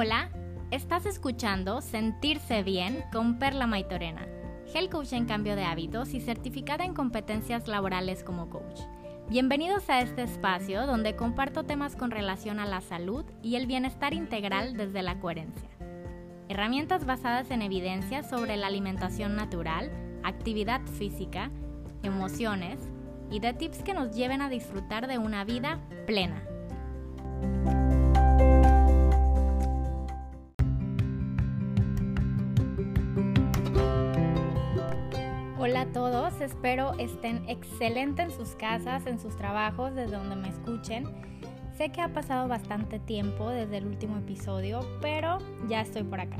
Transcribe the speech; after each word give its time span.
Hola, 0.00 0.30
estás 0.70 1.06
escuchando 1.06 1.80
Sentirse 1.80 2.62
Bien 2.62 3.02
con 3.12 3.40
Perla 3.40 3.66
Maitorena, 3.66 4.28
Health 4.72 4.92
Coach 4.92 5.12
en 5.12 5.24
cambio 5.24 5.56
de 5.56 5.64
hábitos 5.64 6.14
y 6.14 6.20
certificada 6.20 6.84
en 6.84 6.94
competencias 6.94 7.66
laborales 7.66 8.22
como 8.22 8.48
coach. 8.48 8.78
Bienvenidos 9.28 9.90
a 9.90 10.00
este 10.00 10.22
espacio 10.22 10.86
donde 10.86 11.16
comparto 11.16 11.64
temas 11.64 11.96
con 11.96 12.12
relación 12.12 12.60
a 12.60 12.64
la 12.64 12.80
salud 12.80 13.24
y 13.42 13.56
el 13.56 13.66
bienestar 13.66 14.14
integral 14.14 14.76
desde 14.76 15.02
la 15.02 15.18
coherencia. 15.18 15.68
Herramientas 16.48 17.04
basadas 17.04 17.50
en 17.50 17.62
evidencia 17.62 18.22
sobre 18.22 18.56
la 18.56 18.68
alimentación 18.68 19.34
natural, 19.34 19.90
actividad 20.22 20.80
física, 20.82 21.50
emociones 22.04 22.78
y 23.32 23.40
de 23.40 23.52
tips 23.52 23.82
que 23.82 23.94
nos 23.94 24.14
lleven 24.14 24.42
a 24.42 24.48
disfrutar 24.48 25.08
de 25.08 25.18
una 25.18 25.42
vida 25.42 25.80
plena. 26.06 26.44
Hola 35.78 35.90
a 35.90 35.92
todos, 35.92 36.40
espero 36.40 36.94
estén 36.98 37.48
excelentes 37.48 38.24
en 38.24 38.32
sus 38.32 38.56
casas, 38.56 39.06
en 39.06 39.20
sus 39.20 39.36
trabajos, 39.36 39.94
desde 39.94 40.16
donde 40.16 40.34
me 40.34 40.48
escuchen. 40.48 41.06
Sé 41.76 41.92
que 41.92 42.00
ha 42.00 42.12
pasado 42.12 42.48
bastante 42.48 42.98
tiempo 42.98 43.48
desde 43.48 43.76
el 43.76 43.86
último 43.86 44.18
episodio, 44.18 44.80
pero 45.00 45.38
ya 45.68 45.82
estoy 45.82 46.02
por 46.02 46.18
acá. 46.18 46.38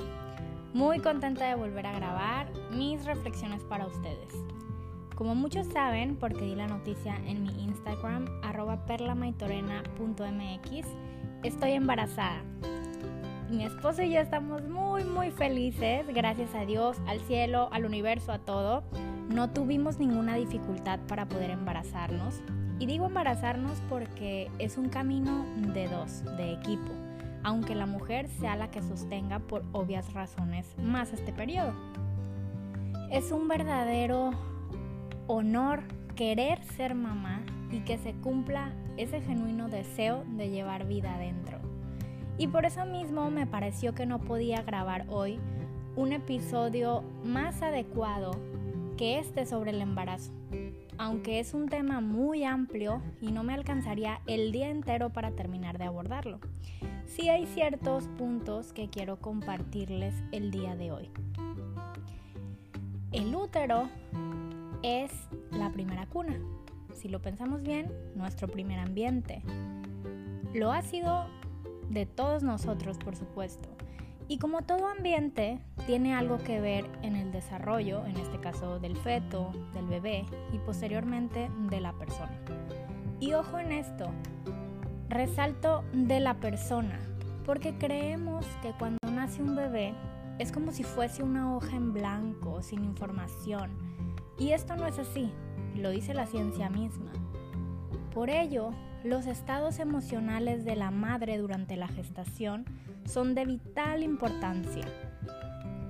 Muy 0.74 0.98
contenta 0.98 1.46
de 1.46 1.54
volver 1.54 1.86
a 1.86 1.92
grabar 1.92 2.48
mis 2.72 3.04
reflexiones 3.04 3.62
para 3.62 3.86
ustedes. 3.86 4.34
Como 5.14 5.36
muchos 5.36 5.68
saben, 5.68 6.16
porque 6.16 6.44
di 6.44 6.56
la 6.56 6.66
noticia 6.66 7.14
en 7.24 7.44
mi 7.44 7.62
Instagram, 7.62 8.26
arroba 8.42 8.86
perlamaitorena.mx, 8.86 10.88
estoy 11.44 11.72
embarazada. 11.74 12.42
Mi 13.48 13.64
esposo 13.64 14.02
y 14.02 14.10
yo 14.10 14.18
estamos 14.18 14.64
muy 14.64 15.04
muy 15.04 15.30
felices, 15.30 16.04
gracias 16.08 16.52
a 16.56 16.64
Dios, 16.64 16.96
al 17.06 17.20
cielo, 17.20 17.68
al 17.70 17.84
universo, 17.84 18.32
a 18.32 18.40
todo. 18.40 18.82
No 19.28 19.50
tuvimos 19.50 19.98
ninguna 19.98 20.36
dificultad 20.36 21.00
para 21.06 21.26
poder 21.26 21.50
embarazarnos. 21.50 22.40
Y 22.78 22.86
digo 22.86 23.06
embarazarnos 23.06 23.82
porque 23.88 24.50
es 24.58 24.78
un 24.78 24.88
camino 24.88 25.44
de 25.74 25.88
dos, 25.88 26.24
de 26.36 26.52
equipo, 26.52 26.92
aunque 27.42 27.74
la 27.74 27.86
mujer 27.86 28.28
sea 28.28 28.56
la 28.56 28.70
que 28.70 28.82
sostenga 28.82 29.40
por 29.40 29.64
obvias 29.72 30.12
razones 30.14 30.66
más 30.78 31.12
este 31.12 31.32
periodo. 31.32 31.72
Es 33.10 33.32
un 33.32 33.48
verdadero 33.48 34.30
honor 35.26 35.82
querer 36.14 36.62
ser 36.76 36.94
mamá 36.94 37.42
y 37.70 37.80
que 37.80 37.98
se 37.98 38.14
cumpla 38.14 38.72
ese 38.96 39.20
genuino 39.20 39.68
deseo 39.68 40.24
de 40.36 40.48
llevar 40.48 40.86
vida 40.86 41.14
adentro. 41.14 41.58
Y 42.38 42.46
por 42.46 42.64
eso 42.64 42.86
mismo 42.86 43.30
me 43.30 43.46
pareció 43.46 43.94
que 43.94 44.06
no 44.06 44.20
podía 44.20 44.62
grabar 44.62 45.04
hoy 45.08 45.38
un 45.96 46.12
episodio 46.12 47.02
más 47.24 47.60
adecuado 47.62 48.30
que 48.98 49.20
este 49.20 49.46
sobre 49.46 49.70
el 49.70 49.80
embarazo, 49.80 50.32
aunque 50.98 51.38
es 51.38 51.54
un 51.54 51.68
tema 51.68 52.00
muy 52.00 52.42
amplio 52.42 53.00
y 53.20 53.30
no 53.30 53.44
me 53.44 53.54
alcanzaría 53.54 54.20
el 54.26 54.50
día 54.50 54.68
entero 54.70 55.10
para 55.10 55.30
terminar 55.30 55.78
de 55.78 55.84
abordarlo. 55.84 56.40
Sí 57.06 57.28
hay 57.28 57.46
ciertos 57.46 58.08
puntos 58.18 58.72
que 58.72 58.90
quiero 58.90 59.20
compartirles 59.20 60.16
el 60.32 60.50
día 60.50 60.74
de 60.74 60.90
hoy. 60.90 61.10
El 63.12 63.34
útero 63.34 63.88
es 64.82 65.12
la 65.52 65.70
primera 65.70 66.06
cuna. 66.06 66.36
Si 66.92 67.08
lo 67.08 67.22
pensamos 67.22 67.62
bien, 67.62 67.92
nuestro 68.16 68.48
primer 68.48 68.80
ambiente. 68.80 69.42
Lo 70.52 70.72
ha 70.72 70.82
sido 70.82 71.26
de 71.88 72.04
todos 72.04 72.42
nosotros, 72.42 72.98
por 72.98 73.14
supuesto. 73.14 73.68
Y 74.30 74.36
como 74.38 74.60
todo 74.60 74.88
ambiente, 74.88 75.58
tiene 75.86 76.14
algo 76.14 76.36
que 76.36 76.60
ver 76.60 76.84
en 77.00 77.16
el 77.16 77.32
desarrollo, 77.32 78.04
en 78.04 78.18
este 78.18 78.38
caso 78.38 78.78
del 78.78 78.94
feto, 78.98 79.52
del 79.72 79.86
bebé 79.86 80.26
y 80.52 80.58
posteriormente 80.58 81.50
de 81.70 81.80
la 81.80 81.94
persona. 81.94 82.38
Y 83.20 83.32
ojo 83.32 83.58
en 83.58 83.72
esto, 83.72 84.10
resalto 85.08 85.82
de 85.94 86.20
la 86.20 86.34
persona, 86.34 87.00
porque 87.46 87.78
creemos 87.78 88.44
que 88.60 88.72
cuando 88.72 88.98
nace 89.10 89.42
un 89.42 89.56
bebé 89.56 89.94
es 90.38 90.52
como 90.52 90.72
si 90.72 90.84
fuese 90.84 91.22
una 91.22 91.56
hoja 91.56 91.76
en 91.76 91.94
blanco, 91.94 92.62
sin 92.62 92.84
información. 92.84 93.70
Y 94.38 94.50
esto 94.50 94.76
no 94.76 94.86
es 94.86 94.98
así, 94.98 95.32
lo 95.74 95.88
dice 95.88 96.12
la 96.12 96.26
ciencia 96.26 96.68
misma. 96.68 97.12
Por 98.12 98.28
ello, 98.28 98.72
los 99.04 99.26
estados 99.26 99.78
emocionales 99.78 100.64
de 100.64 100.74
la 100.74 100.90
madre 100.90 101.38
durante 101.38 101.76
la 101.76 101.88
gestación 101.88 102.64
son 103.04 103.34
de 103.34 103.44
vital 103.44 104.02
importancia. 104.02 104.84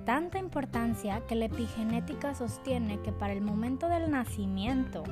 Tanta 0.05 0.37
importancia 0.37 1.21
que 1.27 1.35
la 1.35 1.45
epigenética 1.45 2.33
sostiene 2.33 2.99
que 3.01 3.11
para 3.11 3.33
el 3.33 3.41
momento 3.41 3.87
del 3.87 4.09
nacimiento, 4.09 5.03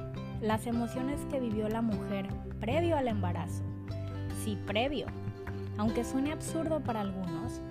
las 0.42 0.68
emociones 0.68 1.22
que 1.30 1.40
vivió 1.40 1.70
la 1.70 1.82
mujer 1.82 2.28
previo 2.60 2.98
al 2.98 3.08
embarazo, 3.08 3.64
sí 4.44 4.58
previo, 4.66 5.08
aunque 5.78 6.04
suene 6.04 6.32
absurdo 6.32 6.80
para 6.80 7.02
algunos, 7.02 7.62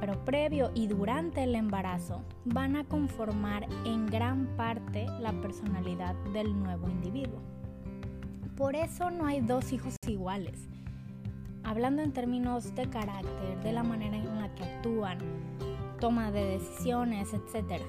pero 0.00 0.24
previo 0.24 0.70
y 0.74 0.86
durante 0.86 1.42
el 1.42 1.54
embarazo 1.54 2.22
van 2.44 2.76
a 2.76 2.84
conformar 2.84 3.66
en 3.84 4.06
gran 4.06 4.46
parte 4.56 5.06
la 5.20 5.32
personalidad 5.32 6.14
del 6.32 6.58
nuevo 6.58 6.88
individuo. 6.88 7.57
Por 8.58 8.74
eso 8.74 9.12
no 9.12 9.24
hay 9.24 9.40
dos 9.40 9.72
hijos 9.72 9.94
iguales. 10.08 10.68
Hablando 11.62 12.02
en 12.02 12.12
términos 12.12 12.74
de 12.74 12.90
carácter, 12.90 13.62
de 13.62 13.70
la 13.70 13.84
manera 13.84 14.16
en 14.16 14.40
la 14.40 14.52
que 14.56 14.64
actúan, 14.64 15.18
toma 16.00 16.32
de 16.32 16.44
decisiones, 16.44 17.32
etc. 17.34 17.80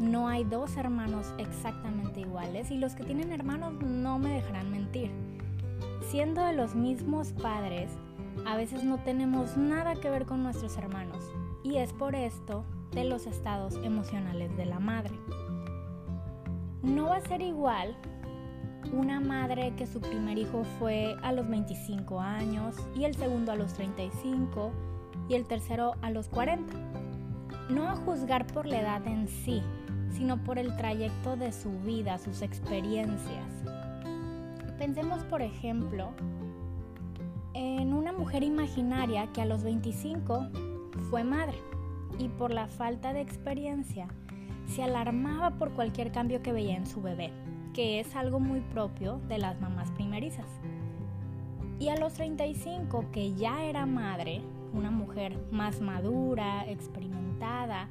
No 0.00 0.26
hay 0.26 0.42
dos 0.42 0.76
hermanos 0.76 1.32
exactamente 1.38 2.22
iguales 2.22 2.72
y 2.72 2.78
los 2.78 2.94
que 2.94 3.04
tienen 3.04 3.30
hermanos 3.30 3.74
no 3.84 4.18
me 4.18 4.30
dejarán 4.34 4.72
mentir. 4.72 5.12
Siendo 6.08 6.42
de 6.44 6.54
los 6.54 6.74
mismos 6.74 7.30
padres, 7.30 7.92
a 8.46 8.56
veces 8.56 8.82
no 8.82 8.98
tenemos 9.04 9.56
nada 9.56 9.94
que 9.94 10.10
ver 10.10 10.26
con 10.26 10.42
nuestros 10.42 10.76
hermanos 10.76 11.22
y 11.62 11.76
es 11.76 11.92
por 11.92 12.16
esto 12.16 12.64
de 12.90 13.04
los 13.04 13.28
estados 13.28 13.76
emocionales 13.84 14.56
de 14.56 14.66
la 14.66 14.80
madre. 14.80 15.14
No 16.82 17.10
va 17.10 17.18
a 17.18 17.20
ser 17.20 17.42
igual 17.42 17.96
una 18.92 19.20
madre 19.20 19.72
que 19.76 19.86
su 19.86 20.00
primer 20.00 20.38
hijo 20.38 20.64
fue 20.78 21.16
a 21.22 21.32
los 21.32 21.48
25 21.48 22.20
años 22.20 22.76
y 22.94 23.04
el 23.04 23.14
segundo 23.14 23.52
a 23.52 23.56
los 23.56 23.72
35 23.74 24.72
y 25.28 25.34
el 25.34 25.46
tercero 25.46 25.94
a 26.02 26.10
los 26.10 26.28
40. 26.28 26.72
No 27.68 27.88
a 27.88 27.96
juzgar 27.96 28.46
por 28.48 28.66
la 28.66 28.80
edad 28.80 29.06
en 29.06 29.28
sí, 29.28 29.62
sino 30.10 30.42
por 30.42 30.58
el 30.58 30.76
trayecto 30.76 31.36
de 31.36 31.52
su 31.52 31.70
vida, 31.80 32.18
sus 32.18 32.42
experiencias. 32.42 33.52
Pensemos, 34.78 35.22
por 35.24 35.42
ejemplo, 35.42 36.10
en 37.54 37.92
una 37.92 38.12
mujer 38.12 38.42
imaginaria 38.42 39.28
que 39.32 39.42
a 39.42 39.46
los 39.46 39.62
25 39.62 40.48
fue 41.10 41.22
madre 41.22 41.58
y 42.18 42.28
por 42.28 42.50
la 42.50 42.66
falta 42.66 43.12
de 43.12 43.20
experiencia 43.20 44.08
se 44.66 44.82
alarmaba 44.82 45.50
por 45.58 45.70
cualquier 45.72 46.12
cambio 46.12 46.42
que 46.42 46.52
veía 46.52 46.76
en 46.76 46.86
su 46.86 47.02
bebé 47.02 47.32
que 47.72 48.00
es 48.00 48.14
algo 48.16 48.40
muy 48.40 48.60
propio 48.60 49.20
de 49.28 49.38
las 49.38 49.60
mamás 49.60 49.90
primerizas. 49.92 50.46
Y 51.78 51.88
a 51.88 51.96
los 51.96 52.12
35, 52.14 53.06
que 53.10 53.34
ya 53.34 53.64
era 53.64 53.86
madre, 53.86 54.42
una 54.72 54.90
mujer 54.90 55.38
más 55.50 55.80
madura, 55.80 56.68
experimentada, 56.68 57.88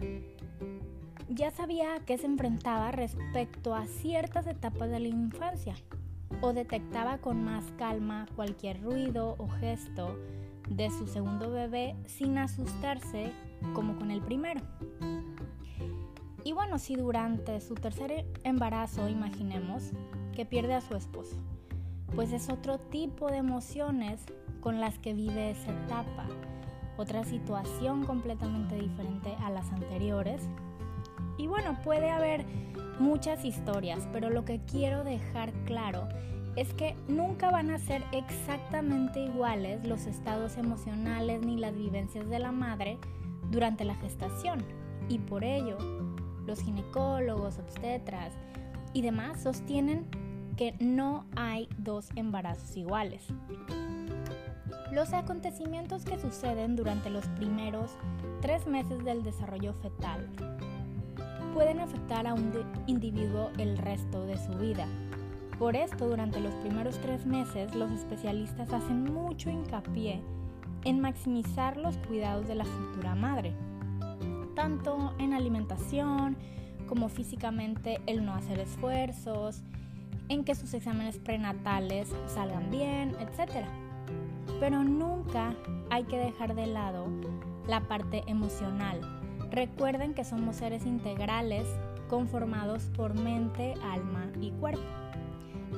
ya 1.29 1.51
sabía 1.51 1.95
a 1.95 1.99
qué 1.99 2.17
se 2.17 2.25
enfrentaba 2.25 2.91
respecto 2.91 3.75
a 3.75 3.85
ciertas 3.85 4.47
etapas 4.47 4.89
de 4.89 4.99
la 4.99 5.07
infancia 5.07 5.75
o 6.41 6.53
detectaba 6.53 7.17
con 7.17 7.43
más 7.43 7.65
calma 7.77 8.27
cualquier 8.35 8.81
ruido 8.81 9.35
o 9.37 9.47
gesto 9.47 10.17
de 10.69 10.89
su 10.89 11.07
segundo 11.07 11.51
bebé 11.51 11.95
sin 12.05 12.37
asustarse 12.37 13.31
como 13.73 13.97
con 13.97 14.11
el 14.11 14.21
primero. 14.21 14.61
Y 16.43 16.53
bueno, 16.53 16.79
si 16.79 16.95
durante 16.95 17.59
su 17.61 17.75
tercer 17.75 18.25
embarazo, 18.43 19.09
imaginemos, 19.09 19.91
que 20.33 20.45
pierde 20.45 20.73
a 20.73 20.81
su 20.81 20.95
esposo, 20.95 21.35
pues 22.15 22.31
es 22.31 22.49
otro 22.49 22.79
tipo 22.79 23.29
de 23.29 23.37
emociones 23.37 24.21
con 24.61 24.79
las 24.79 24.97
que 24.99 25.13
vive 25.13 25.51
esa 25.51 25.71
etapa, 25.71 26.25
otra 26.97 27.23
situación 27.23 28.05
completamente 28.05 28.75
diferente 28.75 29.35
a 29.41 29.49
las 29.49 29.71
anteriores. 29.71 30.41
Y 31.37 31.47
bueno, 31.47 31.77
puede 31.83 32.09
haber 32.09 32.45
muchas 32.99 33.45
historias, 33.45 34.07
pero 34.11 34.29
lo 34.29 34.45
que 34.45 34.59
quiero 34.65 35.03
dejar 35.03 35.51
claro 35.65 36.07
es 36.55 36.73
que 36.73 36.95
nunca 37.07 37.51
van 37.51 37.71
a 37.71 37.79
ser 37.79 38.03
exactamente 38.11 39.21
iguales 39.21 39.85
los 39.87 40.05
estados 40.07 40.57
emocionales 40.57 41.41
ni 41.45 41.57
las 41.57 41.75
vivencias 41.75 42.29
de 42.29 42.39
la 42.39 42.51
madre 42.51 42.97
durante 43.49 43.85
la 43.85 43.95
gestación. 43.95 44.63
Y 45.07 45.19
por 45.19 45.43
ello, 45.43 45.77
los 46.49 46.61
ginecólogos, 46.61 47.59
obstetras 47.59 48.33
y 48.91 49.01
demás 49.01 49.41
sostienen 49.41 50.07
que 50.57 50.73
no 50.79 51.25
hay 51.35 51.69
dos 51.77 52.09
embarazos 52.15 52.75
iguales. 52.75 53.23
Los 54.91 55.13
acontecimientos 55.13 56.03
que 56.03 56.19
suceden 56.19 56.75
durante 56.75 57.09
los 57.09 57.25
primeros 57.29 57.91
tres 58.41 58.65
meses 58.65 59.03
del 59.05 59.23
desarrollo 59.23 59.73
fetal 59.75 60.27
pueden 61.53 61.79
afectar 61.79 62.25
a 62.25 62.33
un 62.33 62.51
individuo 62.87 63.51
el 63.57 63.77
resto 63.77 64.25
de 64.25 64.37
su 64.37 64.51
vida. 64.53 64.87
Por 65.59 65.75
esto, 65.75 66.07
durante 66.07 66.39
los 66.39 66.53
primeros 66.55 66.99
tres 66.99 67.25
meses, 67.25 67.75
los 67.75 67.91
especialistas 67.91 68.73
hacen 68.73 69.03
mucho 69.03 69.49
hincapié 69.49 70.21
en 70.85 70.99
maximizar 70.99 71.77
los 71.77 71.97
cuidados 71.97 72.47
de 72.47 72.55
la 72.55 72.65
futura 72.65 73.13
madre, 73.13 73.53
tanto 74.59 75.13
en 75.19 75.33
alimentación 75.33 76.35
como 76.89 77.07
físicamente 77.07 78.01
el 78.07 78.25
no 78.25 78.33
hacer 78.33 78.59
esfuerzos, 78.59 79.61
en 80.27 80.43
que 80.43 80.53
sus 80.53 80.73
exámenes 80.73 81.17
prenatales 81.17 82.09
salgan 82.27 82.69
bien, 82.69 83.15
etc. 83.21 83.65
Pero 84.59 84.83
nunca 84.83 85.55
hay 85.89 86.03
que 86.03 86.17
dejar 86.17 86.55
de 86.55 86.67
lado 86.67 87.07
la 87.69 87.87
parte 87.87 88.21
emocional. 88.27 88.99
Recuerden 89.49 90.13
que 90.13 90.25
somos 90.25 90.57
seres 90.57 90.85
integrales 90.85 91.65
conformados 92.09 92.83
por 92.97 93.13
mente, 93.13 93.75
alma 93.81 94.25
y 94.41 94.51
cuerpo. 94.51 94.83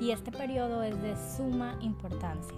Y 0.01 0.09
este 0.09 0.31
periodo 0.31 0.81
es 0.81 0.99
de 1.03 1.15
suma 1.37 1.77
importancia. 1.81 2.57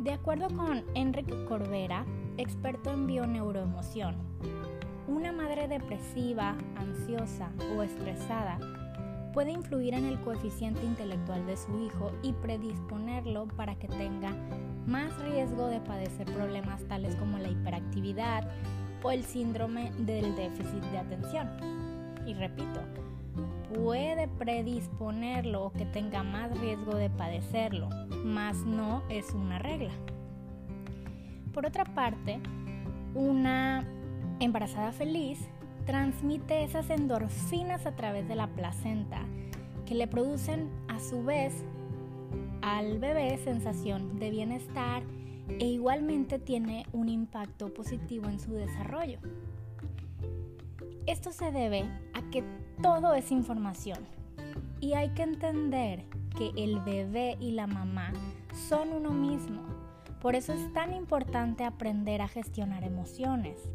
De 0.00 0.12
acuerdo 0.12 0.48
con 0.56 0.82
Enrique 0.94 1.44
Corbera, 1.44 2.06
experto 2.38 2.90
en 2.90 3.06
bioneuroemoción, 3.06 4.16
una 5.06 5.30
madre 5.30 5.68
depresiva, 5.68 6.56
ansiosa 6.76 7.52
o 7.76 7.82
estresada 7.82 8.58
puede 9.34 9.50
influir 9.50 9.92
en 9.92 10.06
el 10.06 10.18
coeficiente 10.22 10.82
intelectual 10.86 11.46
de 11.46 11.58
su 11.58 11.78
hijo 11.78 12.12
y 12.22 12.32
predisponerlo 12.32 13.46
para 13.48 13.78
que 13.78 13.88
tenga 13.88 14.34
más 14.86 15.18
riesgo 15.20 15.66
de 15.66 15.80
padecer 15.80 16.26
problemas 16.32 16.82
tales 16.84 17.14
como 17.16 17.36
la 17.36 17.50
hiperactividad 17.50 18.50
o 19.02 19.10
el 19.10 19.22
síndrome 19.22 19.92
del 19.98 20.34
déficit 20.34 20.82
de 20.84 20.98
atención. 20.98 21.46
Y 22.26 22.32
repito, 22.32 22.80
puede 23.74 24.28
predisponerlo 24.28 25.66
o 25.66 25.72
que 25.72 25.84
tenga 25.84 26.22
más 26.22 26.58
riesgo 26.58 26.94
de 26.94 27.10
padecerlo, 27.10 27.90
mas 28.24 28.64
no 28.64 29.02
es 29.08 29.32
una 29.32 29.58
regla. 29.58 29.92
Por 31.52 31.66
otra 31.66 31.84
parte, 31.84 32.40
una 33.14 33.84
embarazada 34.38 34.92
feliz 34.92 35.38
transmite 35.86 36.62
esas 36.62 36.88
endorfinas 36.90 37.86
a 37.86 37.96
través 37.96 38.28
de 38.28 38.36
la 38.36 38.46
placenta 38.48 39.22
que 39.86 39.94
le 39.94 40.06
producen 40.06 40.70
a 40.88 41.00
su 41.00 41.24
vez 41.24 41.64
al 42.62 42.98
bebé 42.98 43.38
sensación 43.38 44.18
de 44.18 44.30
bienestar 44.30 45.02
e 45.58 45.66
igualmente 45.66 46.38
tiene 46.38 46.86
un 46.92 47.08
impacto 47.08 47.74
positivo 47.74 48.28
en 48.28 48.38
su 48.38 48.52
desarrollo. 48.52 49.18
Esto 51.06 51.32
se 51.32 51.50
debe 51.50 51.84
a 52.14 52.22
que 52.30 52.44
todo 52.82 53.14
es 53.14 53.32
información 53.32 53.98
y 54.80 54.92
hay 54.92 55.10
que 55.10 55.22
entender 55.22 56.04
que 56.40 56.52
el 56.56 56.80
bebé 56.80 57.36
y 57.38 57.50
la 57.50 57.66
mamá 57.66 58.14
son 58.68 58.94
uno 58.94 59.10
mismo. 59.10 59.62
Por 60.22 60.34
eso 60.34 60.54
es 60.54 60.72
tan 60.72 60.94
importante 60.94 61.64
aprender 61.64 62.22
a 62.22 62.28
gestionar 62.28 62.82
emociones 62.82 63.70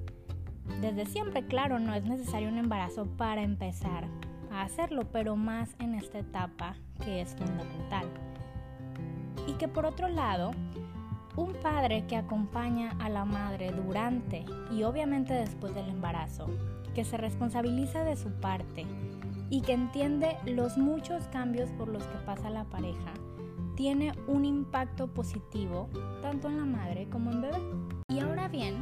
desde 0.82 1.06
siempre, 1.06 1.46
claro, 1.46 1.80
no 1.80 1.94
es 1.94 2.06
necesario 2.06 2.50
un 2.50 2.58
embarazo 2.58 3.06
para 3.06 3.44
empezar 3.44 4.08
a 4.52 4.64
hacerlo, 4.64 5.04
pero 5.12 5.36
más 5.36 5.76
en 5.80 5.94
esta 5.94 6.20
etapa 6.20 6.76
que 7.04 7.22
es 7.22 7.36
fundamental. 7.36 8.08
Y 9.48 9.54
que 9.54 9.68
por 9.68 9.86
otro 9.86 10.08
lado, 10.08 10.52
un 11.36 11.54
padre 11.62 12.06
que 12.08 12.18
acompaña 12.18 12.92
a 13.00 13.10
la 13.10 13.26
madre 13.26 13.72
durante 13.72 14.44
y 14.72 14.84
obviamente 14.84 15.34
después 15.34 15.76
del 15.76 15.90
embarazo, 15.90 16.48
que 16.96 17.04
se 17.04 17.18
responsabiliza 17.18 18.04
de 18.04 18.16
su 18.16 18.32
parte 18.32 18.86
y 19.50 19.62
que 19.62 19.74
entiende 19.74 20.38
los 20.46 20.78
muchos 20.78 21.24
cambios 21.28 21.70
por 21.72 21.88
los 21.88 22.04
que 22.04 22.18
pasa 22.20 22.50
la 22.50 22.66
pareja, 22.66 23.14
tiene 23.76 24.14
un 24.28 24.46
impacto 24.46 25.08
positivo 25.08 25.90
tanto 26.22 26.48
en 26.48 26.58
la 26.58 26.66
madre 26.66 27.08
como 27.10 27.32
en 27.32 27.42
bebé. 27.42 27.60
Y 28.10 28.20
ahora 28.20 28.48
bien, 28.48 28.76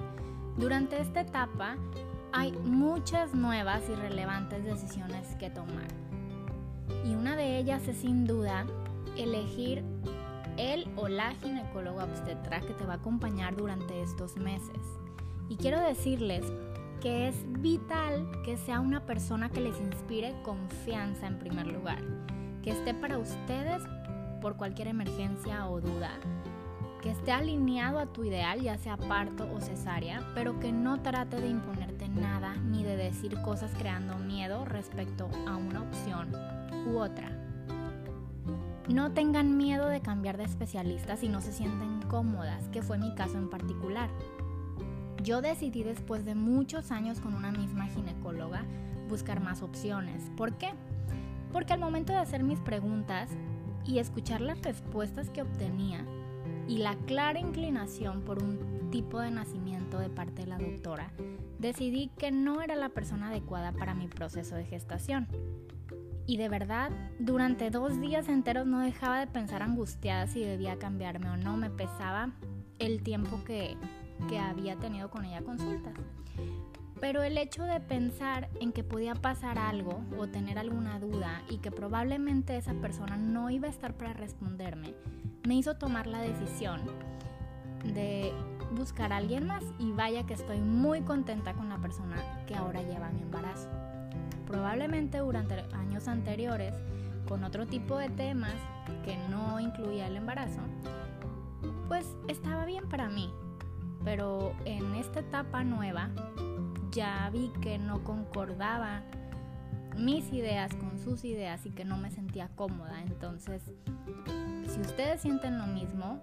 durante 0.57 1.01
esta 1.01 1.21
etapa 1.21 1.75
hay 2.31 2.51
muchas 2.51 3.33
nuevas 3.33 3.83
y 3.89 3.95
relevantes 3.95 4.63
decisiones 4.63 5.35
que 5.35 5.49
tomar. 5.49 5.87
Y 7.05 7.15
una 7.15 7.35
de 7.35 7.57
ellas 7.57 7.87
es 7.87 7.97
sin 7.97 8.25
duda 8.25 8.65
elegir 9.17 9.83
el 10.57 10.87
o 10.95 11.07
la 11.07 11.31
ginecóloga 11.35 12.05
obstetra 12.05 12.59
que 12.61 12.73
te 12.73 12.85
va 12.85 12.93
a 12.93 12.97
acompañar 12.97 13.55
durante 13.55 14.01
estos 14.01 14.37
meses. 14.37 14.77
Y 15.49 15.57
quiero 15.57 15.79
decirles 15.79 16.45
que 17.03 17.27
es 17.27 17.35
vital 17.59 18.31
que 18.45 18.55
sea 18.55 18.79
una 18.79 19.05
persona 19.05 19.49
que 19.49 19.59
les 19.59 19.77
inspire 19.81 20.33
confianza 20.41 21.27
en 21.27 21.37
primer 21.37 21.67
lugar, 21.67 21.99
que 22.63 22.71
esté 22.71 22.93
para 22.93 23.17
ustedes 23.17 23.83
por 24.39 24.55
cualquier 24.55 24.87
emergencia 24.87 25.67
o 25.67 25.81
duda 25.81 26.11
que 27.01 27.11
esté 27.11 27.33
alineado 27.33 27.99
a 27.99 28.05
tu 28.05 28.23
ideal, 28.23 28.61
ya 28.61 28.77
sea 28.77 28.95
parto 28.95 29.45
o 29.53 29.59
cesárea, 29.59 30.25
pero 30.33 30.61
que 30.61 30.71
no 30.71 31.01
trate 31.01 31.41
de 31.41 31.49
imponerte 31.49 32.07
nada 32.07 32.55
ni 32.55 32.81
de 32.85 32.95
decir 32.95 33.35
cosas 33.41 33.71
creando 33.77 34.17
miedo 34.19 34.63
respecto 34.63 35.27
a 35.45 35.57
una 35.57 35.81
opción 35.81 36.31
u 36.87 36.99
otra. 36.99 37.29
No 38.87 39.11
tengan 39.11 39.57
miedo 39.57 39.89
de 39.89 39.99
cambiar 39.99 40.37
de 40.37 40.45
especialista 40.45 41.17
si 41.17 41.27
no 41.27 41.41
se 41.41 41.51
sienten 41.51 42.01
cómodas, 42.03 42.69
que 42.69 42.81
fue 42.81 42.97
mi 42.97 43.13
caso 43.15 43.37
en 43.37 43.49
particular. 43.49 44.09
Yo 45.23 45.41
decidí 45.41 45.83
después 45.83 46.25
de 46.25 46.35
muchos 46.35 46.91
años 46.91 47.19
con 47.19 47.33
una 47.33 47.51
misma 47.51 47.87
ginecóloga 47.87 48.65
buscar 49.07 49.41
más 49.41 49.61
opciones. 49.61 50.29
¿Por 50.35 50.57
qué? 50.57 50.73
Porque 51.51 51.73
al 51.73 51.79
momento 51.79 52.11
de 52.11 52.19
hacer 52.19 52.43
mis 52.43 52.59
preguntas 52.59 53.29
y 53.85 53.99
escuchar 53.99 54.41
las 54.41 54.61
respuestas 54.61 55.29
que 55.29 55.41
obtenía, 55.41 56.05
y 56.67 56.77
la 56.77 56.95
clara 57.05 57.39
inclinación 57.39 58.21
por 58.21 58.41
un 58.41 58.89
tipo 58.91 59.19
de 59.19 59.31
nacimiento 59.31 59.99
de 59.99 60.09
parte 60.09 60.43
de 60.43 60.47
la 60.47 60.57
doctora, 60.57 61.11
decidí 61.59 62.09
que 62.17 62.31
no 62.31 62.61
era 62.61 62.75
la 62.75 62.89
persona 62.89 63.29
adecuada 63.29 63.71
para 63.71 63.93
mi 63.93 64.07
proceso 64.07 64.55
de 64.55 64.65
gestación. 64.65 65.27
Y 66.25 66.37
de 66.37 66.47
verdad, 66.47 66.91
durante 67.19 67.69
dos 67.69 67.99
días 67.99 68.29
enteros 68.29 68.65
no 68.65 68.79
dejaba 68.79 69.19
de 69.19 69.27
pensar 69.27 69.61
angustiada 69.61 70.27
si 70.27 70.41
debía 70.41 70.79
cambiarme 70.79 71.29
o 71.29 71.37
no. 71.37 71.57
Me 71.57 71.69
pesaba 71.69 72.31
el 72.79 73.03
tiempo 73.03 73.43
que, 73.43 73.75
que 74.27 74.39
había 74.39 74.75
tenido 74.77 75.09
con 75.09 75.25
ella 75.25 75.41
consultas. 75.41 75.93
Pero 76.99 77.21
el 77.21 77.37
hecho 77.37 77.63
de 77.63 77.79
pensar 77.79 78.49
en 78.59 78.71
que 78.71 78.83
podía 78.83 79.13
pasar 79.13 79.59
algo 79.59 80.01
o 80.17 80.27
tener 80.27 80.57
alguna 80.57 80.99
duda 80.99 81.41
y 81.49 81.57
que 81.57 81.71
probablemente 81.71 82.55
esa 82.55 82.73
persona 82.75 83.17
no 83.17 83.49
iba 83.49 83.67
a 83.67 83.71
estar 83.71 83.93
para 83.95 84.13
responderme, 84.13 84.93
me 85.45 85.55
hizo 85.55 85.75
tomar 85.75 86.07
la 86.07 86.21
decisión 86.21 86.81
de 87.83 88.31
buscar 88.77 89.11
a 89.11 89.17
alguien 89.17 89.47
más 89.47 89.63
y 89.79 89.91
vaya 89.91 90.25
que 90.25 90.33
estoy 90.33 90.59
muy 90.59 91.01
contenta 91.01 91.53
con 91.53 91.69
la 91.69 91.77
persona 91.79 92.15
que 92.47 92.55
ahora 92.55 92.81
lleva 92.81 93.09
mi 93.09 93.21
embarazo. 93.21 93.69
Probablemente 94.47 95.17
durante 95.19 95.55
años 95.73 96.07
anteriores, 96.07 96.73
con 97.27 97.43
otro 97.43 97.67
tipo 97.67 97.97
de 97.97 98.09
temas 98.09 98.55
que 99.03 99.17
no 99.29 99.59
incluía 99.59 100.07
el 100.07 100.15
embarazo, 100.15 100.61
pues 101.87 102.05
estaba 102.27 102.65
bien 102.65 102.87
para 102.87 103.09
mí. 103.09 103.31
Pero 104.03 104.53
en 104.65 104.95
esta 104.95 105.21
etapa 105.21 105.63
nueva 105.63 106.09
ya 106.91 107.29
vi 107.31 107.51
que 107.61 107.77
no 107.77 108.03
concordaba 108.03 109.01
mis 109.97 110.31
ideas 110.33 110.73
con 110.75 110.99
sus 110.99 111.23
ideas 111.23 111.65
y 111.65 111.69
que 111.69 111.85
no 111.85 111.97
me 111.97 112.11
sentía 112.11 112.49
cómoda. 112.55 113.01
Entonces 113.01 113.61
si 114.73 114.81
ustedes 114.81 115.21
sienten 115.21 115.59
lo 115.59 115.67
mismo, 115.67 116.19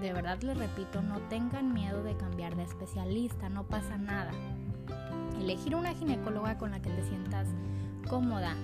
de 0.00 0.12
verdad 0.12 0.40
les 0.42 0.58
repito, 0.58 1.02
no 1.02 1.20
tengan 1.28 1.72
miedo 1.72 2.02
de 2.02 2.16
cambiar 2.16 2.56
de 2.56 2.64
especialista, 2.64 3.48
no 3.48 3.64
pasa 3.64 3.96
nada. 3.96 4.32
Elegir 5.40 5.76
una 5.76 5.94
ginecóloga 5.94 6.58
con 6.58 6.72
la 6.72 6.80
que 6.80 6.90
te 6.90 7.04
sientas 7.04 7.46
cómoda 8.08 8.54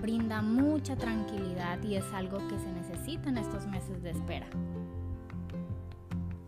brinda 0.00 0.42
mucha 0.42 0.96
tranquilidad 0.96 1.80
y 1.84 1.94
es 1.94 2.04
algo 2.12 2.38
que 2.48 2.58
se 2.58 2.72
necesita 2.72 3.28
en 3.28 3.38
estos 3.38 3.66
meses 3.66 4.02
de 4.02 4.10
espera. 4.10 4.46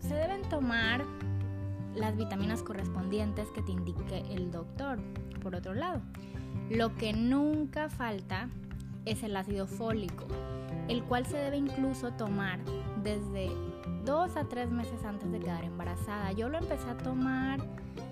Se 0.00 0.14
deben 0.14 0.42
tomar 0.48 1.04
las 1.94 2.16
vitaminas 2.16 2.62
correspondientes 2.62 3.48
que 3.50 3.62
te 3.62 3.72
indique 3.72 4.24
el 4.30 4.50
doctor. 4.50 4.98
Por 5.42 5.54
otro 5.54 5.74
lado, 5.74 6.00
lo 6.70 6.96
que 6.96 7.12
nunca 7.12 7.88
falta 7.88 8.48
es 9.04 9.22
el 9.22 9.36
ácido 9.36 9.66
fólico 9.66 10.26
el 10.88 11.02
cual 11.04 11.26
se 11.26 11.36
debe 11.36 11.56
incluso 11.56 12.12
tomar 12.12 12.58
desde 13.02 13.50
dos 14.04 14.36
a 14.36 14.44
tres 14.44 14.70
meses 14.70 15.04
antes 15.04 15.30
de 15.32 15.40
quedar 15.40 15.64
embarazada. 15.64 16.32
Yo 16.32 16.48
lo 16.48 16.58
empecé 16.58 16.88
a 16.90 16.96
tomar 16.96 17.60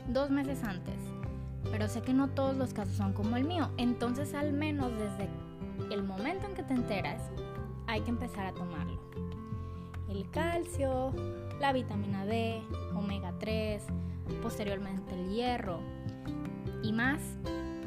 dos 0.09 0.31
meses 0.31 0.63
antes, 0.65 0.97
pero 1.71 1.89
sé 1.89 2.03
que 2.03 2.13
no 2.13 2.29
todos 2.29 2.57
los 2.57 2.73
casos 2.73 2.97
son 2.97 3.13
como 3.13 3.37
el 3.37 3.45
mío. 3.45 3.71
Entonces 3.77 4.35
al 4.35 4.53
menos 4.53 4.91
desde 4.93 5.29
el 5.93 6.03
momento 6.03 6.47
en 6.47 6.55
que 6.55 6.63
te 6.63 6.75
enteras, 6.75 7.23
hay 7.87 8.01
que 8.03 8.11
empezar 8.11 8.47
a 8.47 8.53
tomarlo. 8.53 9.01
el 10.09 10.29
calcio, 10.31 11.13
la 11.59 11.73
vitamina 11.73 12.27
D, 12.27 12.63
omega 12.95 13.33
3, 13.39 13.85
posteriormente 14.43 15.15
el 15.15 15.31
hierro 15.31 15.81
y 16.83 16.93
más 16.93 17.21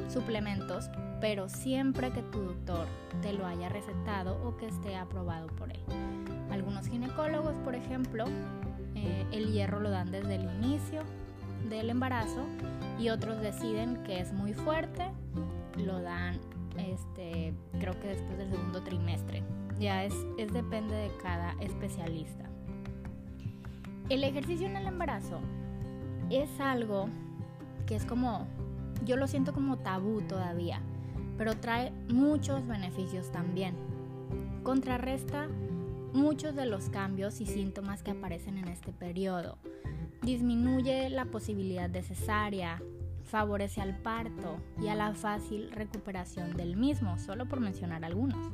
suplementos, 0.07 0.89
pero 1.21 1.49
siempre 1.49 2.11
que 2.11 2.21
tu 2.21 2.39
doctor 2.39 2.87
te 3.21 3.33
lo 3.33 3.45
haya 3.45 3.69
recetado 3.69 4.39
o 4.47 4.55
que 4.57 4.67
esté 4.67 4.95
aprobado 4.95 5.47
por 5.47 5.71
él. 5.71 5.79
Algunos 6.51 6.87
ginecólogos, 6.87 7.57
por 7.59 7.75
ejemplo, 7.75 8.25
eh, 8.95 9.25
el 9.31 9.51
hierro 9.51 9.79
lo 9.79 9.89
dan 9.89 10.11
desde 10.11 10.35
el 10.35 10.43
inicio 10.43 11.01
del 11.69 11.89
embarazo 11.89 12.45
y 12.99 13.09
otros 13.09 13.41
deciden 13.41 14.03
que 14.03 14.19
es 14.19 14.31
muy 14.33 14.53
fuerte, 14.53 15.11
lo 15.77 16.01
dan 16.01 16.39
este, 16.77 17.53
creo 17.79 17.99
que 17.99 18.09
después 18.09 18.37
del 18.37 18.49
segundo 18.51 18.83
trimestre. 18.83 19.43
Ya 19.79 20.05
es, 20.05 20.13
es 20.37 20.53
depende 20.53 20.95
de 20.95 21.11
cada 21.21 21.51
especialista. 21.59 22.49
El 24.07 24.23
ejercicio 24.23 24.67
en 24.67 24.75
el 24.75 24.85
embarazo 24.85 25.39
es 26.29 26.59
algo 26.59 27.09
que 27.87 27.95
es 27.95 28.05
como, 28.05 28.45
yo 29.03 29.17
lo 29.17 29.27
siento 29.27 29.51
como 29.51 29.79
tabú 29.79 30.21
todavía, 30.21 30.79
pero 31.39 31.55
trae 31.55 31.91
muchos 32.07 32.67
beneficios 32.67 33.31
también. 33.31 33.75
Contrarresta 34.61 35.47
muchos 36.13 36.55
de 36.55 36.67
los 36.67 36.89
cambios 36.89 37.41
y 37.41 37.47
síntomas 37.47 38.03
que 38.03 38.11
aparecen 38.11 38.59
en 38.59 38.67
este 38.67 38.91
periodo. 38.91 39.57
Disminuye 40.21 41.09
la 41.09 41.25
posibilidad 41.25 41.89
de 41.89 42.03
cesárea, 42.03 42.81
favorece 43.23 43.81
al 43.81 43.97
parto 43.97 44.57
y 44.79 44.87
a 44.87 44.95
la 44.95 45.15
fácil 45.15 45.71
recuperación 45.71 46.55
del 46.55 46.77
mismo, 46.77 47.17
solo 47.17 47.47
por 47.47 47.59
mencionar 47.59 48.05
algunos. 48.05 48.51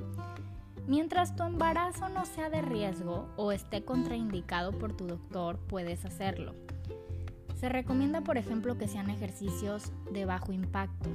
Mientras 0.88 1.36
tu 1.36 1.44
embarazo 1.44 2.10
no 2.10 2.26
sea 2.26 2.50
de 2.50 2.62
riesgo 2.62 3.30
o 3.38 3.52
esté 3.52 3.86
contraindicado 3.86 4.72
por 4.72 4.94
tu 4.94 5.06
doctor, 5.08 5.60
puedes 5.68 6.06
hacerlo. 6.06 6.56
Se 7.56 7.70
recomienda, 7.70 8.22
por 8.22 8.38
ejemplo, 8.38 8.78
que 8.78 8.88
sean 8.88 9.12
ejercicios 9.12 9.92
de 10.12 10.26
bajo 10.26 10.52
impacto. 10.52 11.10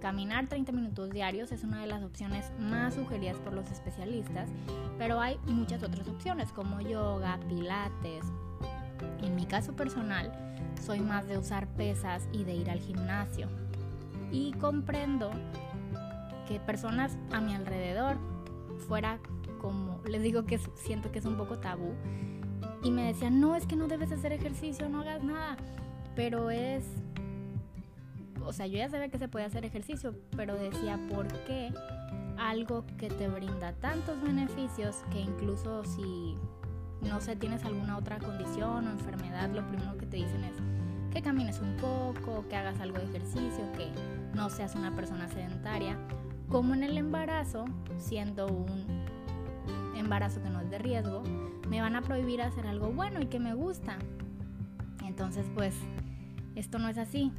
Caminar 0.00 0.46
30 0.46 0.72
minutos 0.72 1.10
diarios 1.10 1.52
es 1.52 1.64
una 1.64 1.80
de 1.80 1.86
las 1.86 2.02
opciones 2.02 2.52
más 2.58 2.94
sugeridas 2.94 3.38
por 3.38 3.54
los 3.54 3.70
especialistas, 3.70 4.50
pero 4.98 5.20
hay 5.20 5.38
muchas 5.46 5.82
otras 5.82 6.06
opciones 6.08 6.52
como 6.52 6.80
yoga, 6.80 7.38
pilates. 7.48 8.26
En 9.22 9.34
mi 9.34 9.46
caso 9.46 9.74
personal, 9.74 10.30
soy 10.84 11.00
más 11.00 11.26
de 11.26 11.38
usar 11.38 11.66
pesas 11.68 12.28
y 12.32 12.44
de 12.44 12.54
ir 12.54 12.70
al 12.70 12.80
gimnasio. 12.80 13.48
Y 14.30 14.52
comprendo 14.54 15.30
que 16.46 16.60
personas 16.60 17.16
a 17.30 17.40
mi 17.40 17.54
alrededor 17.54 18.18
fuera 18.82 19.18
como, 19.60 20.00
les 20.06 20.22
digo 20.22 20.44
que 20.44 20.58
siento 20.74 21.12
que 21.12 21.20
es 21.20 21.24
un 21.24 21.36
poco 21.36 21.58
tabú, 21.58 21.94
y 22.82 22.90
me 22.90 23.04
decían, 23.04 23.40
no, 23.40 23.54
es 23.54 23.66
que 23.66 23.76
no 23.76 23.86
debes 23.86 24.10
hacer 24.12 24.32
ejercicio, 24.32 24.88
no 24.88 25.00
hagas 25.00 25.22
nada, 25.22 25.56
pero 26.16 26.50
es, 26.50 26.84
o 28.44 28.52
sea, 28.52 28.66
yo 28.66 28.78
ya 28.78 28.88
sabía 28.88 29.08
que 29.08 29.18
se 29.18 29.28
puede 29.28 29.44
hacer 29.44 29.64
ejercicio, 29.64 30.14
pero 30.36 30.56
decía, 30.56 30.98
¿por 31.08 31.28
qué 31.44 31.72
algo 32.38 32.84
que 32.98 33.08
te 33.08 33.28
brinda 33.28 33.72
tantos 33.74 34.20
beneficios 34.20 35.04
que 35.12 35.20
incluso 35.20 35.84
si, 35.84 36.36
no 37.02 37.20
sé, 37.20 37.36
tienes 37.36 37.64
alguna 37.64 37.96
otra 37.96 38.18
condición 38.18 38.88
o 38.88 38.90
enfermedad, 38.90 39.50
lo 39.50 39.66
primero 39.68 39.96
que 39.96 40.06
te 40.06 40.16
dicen 40.16 40.44
es 40.44 40.56
que 41.12 41.22
camines 41.22 41.60
un 41.60 41.76
poco, 41.76 42.44
que 42.48 42.56
hagas 42.56 42.80
algo 42.80 42.98
de 42.98 43.04
ejercicio, 43.04 43.70
que 43.76 43.88
no 44.34 44.50
seas 44.50 44.74
una 44.74 44.94
persona 44.94 45.28
sedentaria, 45.28 45.96
como 46.52 46.74
en 46.74 46.84
el 46.84 46.98
embarazo, 46.98 47.64
siendo 47.96 48.46
un 48.46 49.06
embarazo 49.96 50.42
que 50.42 50.50
no 50.50 50.60
es 50.60 50.70
de 50.70 50.78
riesgo, 50.78 51.22
me 51.66 51.80
van 51.80 51.96
a 51.96 52.02
prohibir 52.02 52.42
hacer 52.42 52.66
algo 52.66 52.92
bueno 52.92 53.22
y 53.22 53.26
que 53.26 53.40
me 53.40 53.54
gusta. 53.54 53.96
Entonces, 55.02 55.46
pues, 55.54 55.74
esto 56.54 56.78
no 56.78 56.90
es 56.90 56.98
así. 56.98 57.32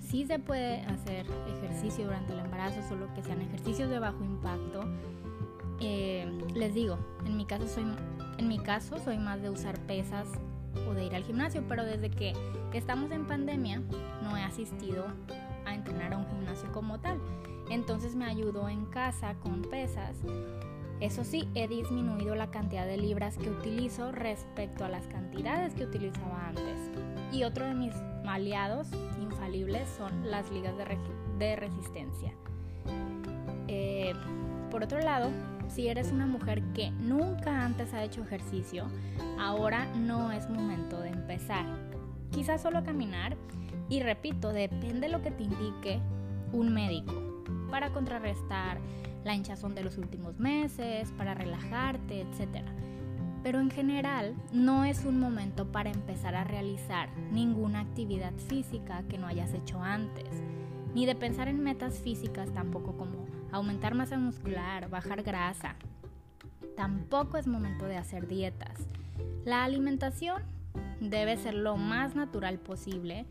Sí 0.00 0.26
se 0.26 0.40
puede 0.40 0.80
hacer 0.80 1.26
ejercicio 1.46 2.06
durante 2.06 2.32
el 2.32 2.40
embarazo, 2.40 2.82
solo 2.88 3.06
que 3.14 3.22
sean 3.22 3.40
ejercicios 3.40 3.88
de 3.88 4.00
bajo 4.00 4.24
impacto. 4.24 4.80
Eh, 5.80 6.26
les 6.56 6.74
digo, 6.74 6.98
en 7.24 7.36
mi 7.36 7.46
caso 7.46 7.68
soy, 7.68 7.84
en 8.38 8.48
mi 8.48 8.58
caso 8.58 8.98
soy 8.98 9.16
más 9.16 9.40
de 9.42 9.50
usar 9.50 9.78
pesas 9.82 10.26
o 10.88 10.92
de 10.92 11.04
ir 11.04 11.14
al 11.14 11.22
gimnasio, 11.22 11.62
pero 11.68 11.84
desde 11.84 12.10
que 12.10 12.32
estamos 12.72 13.12
en 13.12 13.28
pandemia 13.28 13.80
no 14.24 14.36
he 14.36 14.42
asistido 14.42 15.06
a 15.64 15.72
entrenar 15.72 16.14
a 16.14 16.18
un 16.18 16.26
gimnasio 16.26 16.72
como 16.72 16.98
tal. 16.98 17.20
Entonces 17.70 18.14
me 18.14 18.24
ayudo 18.24 18.68
en 18.68 18.86
casa 18.86 19.34
con 19.42 19.62
pesas 19.62 20.16
eso 21.00 21.24
sí, 21.24 21.46
he 21.54 21.68
disminuido 21.68 22.34
la 22.34 22.50
cantidad 22.50 22.86
de 22.86 22.96
libras 22.96 23.36
que 23.36 23.50
utilizo 23.50 24.12
respecto 24.12 24.84
a 24.84 24.88
las 24.88 25.06
cantidades 25.08 25.74
que 25.74 25.84
utilizaba 25.84 26.48
antes. 26.48 26.90
Y 27.32 27.44
otro 27.44 27.66
de 27.66 27.74
mis 27.74 27.94
aliados 28.26 28.88
infalibles 29.20 29.86
son 29.98 30.30
las 30.30 30.50
ligas 30.50 30.74
de, 31.38 31.56
resistencia. 31.56 32.32
Eh, 33.68 34.14
por 34.70 34.84
otro 34.84 34.98
lado, 35.00 35.30
si 35.68 35.88
eres 35.88 36.12
una 36.12 36.26
mujer 36.26 36.62
que 36.72 36.90
nunca 36.92 37.64
antes 37.64 37.92
ha 37.92 38.02
hecho 38.02 38.22
ejercicio, 38.22 38.86
ahora 39.38 39.84
no 39.96 40.32
es 40.32 40.48
momento 40.48 40.98
de 41.00 41.10
empezar. 41.10 41.66
Quizás 42.30 42.62
solo 42.62 42.82
caminar 42.84 43.36
y 43.90 44.00
repito, 44.00 44.50
depende 44.52 45.00
de 45.00 45.08
lo 45.10 45.20
que 45.20 45.30
te 45.30 45.42
indique 45.42 46.00
un 46.52 46.72
médico 46.72 47.25
para 47.70 47.90
contrarrestar 47.90 48.78
la 49.26 49.34
hinchazón 49.34 49.74
de 49.74 49.82
los 49.82 49.98
últimos 49.98 50.38
meses, 50.38 51.10
para 51.18 51.34
relajarte, 51.34 52.20
etc. 52.20 52.64
Pero 53.42 53.60
en 53.60 53.70
general 53.70 54.34
no 54.52 54.84
es 54.84 55.04
un 55.04 55.18
momento 55.18 55.70
para 55.70 55.90
empezar 55.90 56.36
a 56.36 56.44
realizar 56.44 57.10
ninguna 57.32 57.80
actividad 57.80 58.32
física 58.48 59.02
que 59.08 59.18
no 59.18 59.26
hayas 59.26 59.52
hecho 59.52 59.82
antes, 59.82 60.28
ni 60.94 61.06
de 61.06 61.16
pensar 61.16 61.48
en 61.48 61.62
metas 61.62 61.98
físicas 61.98 62.52
tampoco 62.52 62.96
como 62.96 63.26
aumentar 63.50 63.94
masa 63.94 64.16
muscular, 64.16 64.88
bajar 64.88 65.22
grasa. 65.22 65.74
Tampoco 66.76 67.36
es 67.36 67.46
momento 67.46 67.86
de 67.86 67.96
hacer 67.96 68.28
dietas. 68.28 68.86
La 69.44 69.64
alimentación 69.64 70.42
debe 71.00 71.36
ser 71.36 71.54
lo 71.54 71.76
más 71.76 72.14
natural 72.14 72.58
posible, 72.58 73.26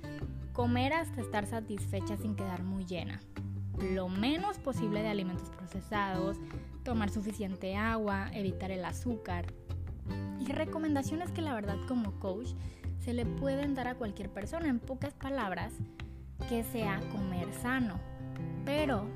comer 0.51 0.93
hasta 0.93 1.21
estar 1.21 1.45
satisfecha 1.45 2.17
sin 2.17 2.35
quedar 2.35 2.63
muy 2.63 2.85
llena 2.85 3.19
lo 3.79 4.10
menos 4.10 4.58
posible 4.58 5.01
de 5.01 5.10
alimentos 5.10 5.50
procesados, 5.50 6.38
tomar 6.84 7.10
suficiente 7.10 7.75
agua, 7.75 8.29
evitar 8.34 8.72
el 8.72 8.86
azúcar. 8.86 9.46
Y 10.39 10.51
recomendaciones 10.51 11.32
que 11.32 11.41
la 11.41 11.53
verdad 11.53 11.77
como 11.88 12.20
coach 12.20 12.50
se 13.00 13.13
le 13.13 13.25
pueden 13.25 13.75
dar 13.75 13.88
a 13.88 13.96
cualquier 13.96 14.29
persona 14.29 14.67
en 14.67 14.79
pocas 14.79 15.13
palabras, 15.13 15.74
que 16.50 16.63
sea 16.63 17.00
comer 17.12 17.51
sano, 17.62 18.00
pero 18.65 19.08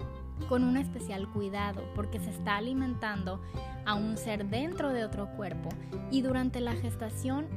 con 0.48 0.63
un 0.63 0.78
especial 0.78 1.30
cuidado 1.32 1.84
porque 1.96 2.20
se 2.20 2.30
está 2.30 2.58
alimentando 2.58 3.42
a 3.86 3.96
un 3.96 4.18
ser 4.18 4.48
dentro 4.48 4.94
de 4.94 5.04
otro 5.04 5.28
cuerpo 5.36 5.70
y 6.12 6.22
durante 6.22 6.60
la 6.62 6.74
gestación 6.74 7.48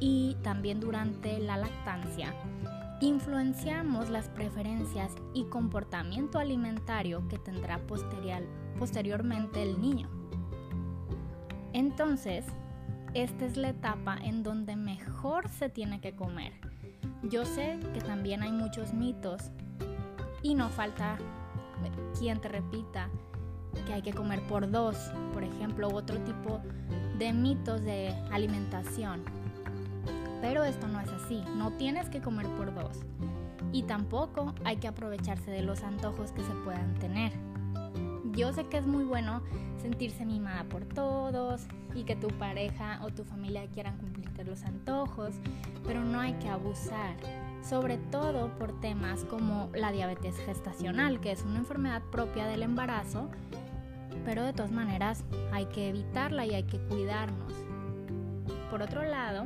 y 0.00 0.36
también 0.42 0.80
durante 0.80 1.38
la 1.38 1.56
lactancia 1.56 2.34
influenciamos 3.00 4.08
las 4.08 4.28
preferencias 4.28 5.12
y 5.34 5.44
comportamiento 5.44 6.38
alimentario 6.38 7.26
que 7.28 7.38
tendrá 7.38 7.80
posteriormente 8.78 9.62
el 9.62 9.80
niño. 9.80 10.08
Entonces, 11.72 12.44
esta 13.12 13.44
es 13.44 13.56
la 13.56 13.70
etapa 13.70 14.16
en 14.22 14.42
donde 14.42 14.76
mejor 14.76 15.48
se 15.48 15.68
tiene 15.68 16.00
que 16.00 16.16
comer. 16.16 16.52
Yo 17.22 17.44
sé 17.44 17.78
que 17.92 18.00
también 18.00 18.42
hay 18.42 18.52
muchos 18.52 18.92
mitos 18.92 19.50
y 20.42 20.54
no 20.54 20.68
falta 20.68 21.18
quien 22.18 22.40
te 22.40 22.48
repita 22.48 23.10
que 23.86 23.92
hay 23.92 24.02
que 24.02 24.12
comer 24.12 24.40
por 24.46 24.70
dos, 24.70 24.96
por 25.34 25.44
ejemplo, 25.44 25.88
u 25.88 25.96
otro 25.96 26.18
tipo 26.20 26.60
de 27.18 27.32
mitos 27.32 27.82
de 27.82 28.08
alimentación. 28.30 29.22
Pero 30.40 30.64
esto 30.64 30.88
no 30.88 31.00
es 31.00 31.08
así, 31.08 31.42
no 31.56 31.72
tienes 31.72 32.08
que 32.08 32.20
comer 32.20 32.46
por 32.56 32.74
dos. 32.74 33.00
Y 33.72 33.82
tampoco 33.84 34.54
hay 34.64 34.76
que 34.76 34.88
aprovecharse 34.88 35.50
de 35.50 35.62
los 35.62 35.82
antojos 35.82 36.32
que 36.32 36.42
se 36.42 36.52
puedan 36.64 36.94
tener. 36.94 37.32
Yo 38.32 38.52
sé 38.52 38.66
que 38.66 38.76
es 38.76 38.86
muy 38.86 39.04
bueno 39.04 39.42
sentirse 39.80 40.26
mimada 40.26 40.64
por 40.64 40.84
todos 40.84 41.66
y 41.94 42.04
que 42.04 42.16
tu 42.16 42.28
pareja 42.28 43.00
o 43.02 43.08
tu 43.08 43.24
familia 43.24 43.66
quieran 43.68 43.96
cumplirte 43.98 44.44
los 44.44 44.62
antojos, 44.64 45.34
pero 45.86 46.04
no 46.04 46.20
hay 46.20 46.34
que 46.34 46.48
abusar, 46.48 47.16
sobre 47.62 47.96
todo 47.96 48.50
por 48.58 48.78
temas 48.80 49.24
como 49.24 49.70
la 49.74 49.92
diabetes 49.92 50.36
gestacional, 50.38 51.20
que 51.20 51.32
es 51.32 51.42
una 51.44 51.58
enfermedad 51.58 52.02
propia 52.12 52.46
del 52.46 52.62
embarazo, 52.62 53.30
pero 54.24 54.42
de 54.42 54.52
todas 54.52 54.72
maneras 54.72 55.24
hay 55.52 55.66
que 55.66 55.88
evitarla 55.88 56.44
y 56.44 56.54
hay 56.54 56.64
que 56.64 56.78
cuidarnos. 56.78 57.54
Por 58.70 58.82
otro 58.82 59.02
lado, 59.04 59.44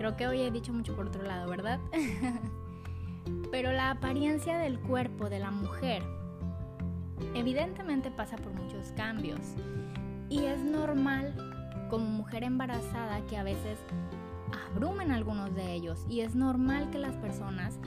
Creo 0.00 0.16
que 0.16 0.26
hoy 0.26 0.40
he 0.40 0.50
dicho 0.50 0.72
mucho 0.72 0.96
por 0.96 1.08
otro 1.08 1.22
lado, 1.24 1.46
¿verdad? 1.50 1.78
Pero 3.50 3.70
la 3.70 3.90
apariencia 3.90 4.56
del 4.56 4.80
cuerpo 4.80 5.28
de 5.28 5.40
la 5.40 5.50
mujer 5.50 6.02
evidentemente 7.34 8.10
pasa 8.10 8.38
por 8.38 8.50
muchos 8.54 8.92
cambios 8.92 9.40
y 10.30 10.46
es 10.46 10.58
normal 10.60 11.34
como 11.90 12.06
mujer 12.06 12.44
embarazada 12.44 13.20
que 13.26 13.36
a 13.36 13.42
veces 13.42 13.78
abrumen 14.72 15.12
algunos 15.12 15.54
de 15.54 15.70
ellos 15.74 16.06
y 16.08 16.20
es 16.20 16.34
normal 16.34 16.88
que 16.88 16.98
las 16.98 17.16
personas 17.16 17.78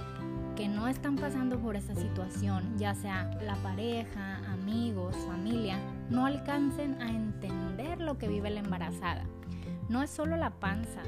que 0.55 0.67
no 0.67 0.87
están 0.87 1.15
pasando 1.15 1.57
por 1.57 1.75
esta 1.75 1.95
situación, 1.95 2.77
ya 2.77 2.93
sea 2.93 3.31
la 3.41 3.55
pareja, 3.63 4.37
amigos, 4.51 5.15
familia, 5.25 5.79
no 6.11 6.27
alcancen 6.27 7.01
a 7.01 7.09
entender 7.09 7.99
lo 7.99 8.19
que 8.19 8.27
vive 8.27 8.51
la 8.51 8.59
embarazada. 8.59 9.25
No 9.93 10.01
es 10.01 10.09
solo 10.09 10.37
la 10.37 10.49
panza, 10.49 11.03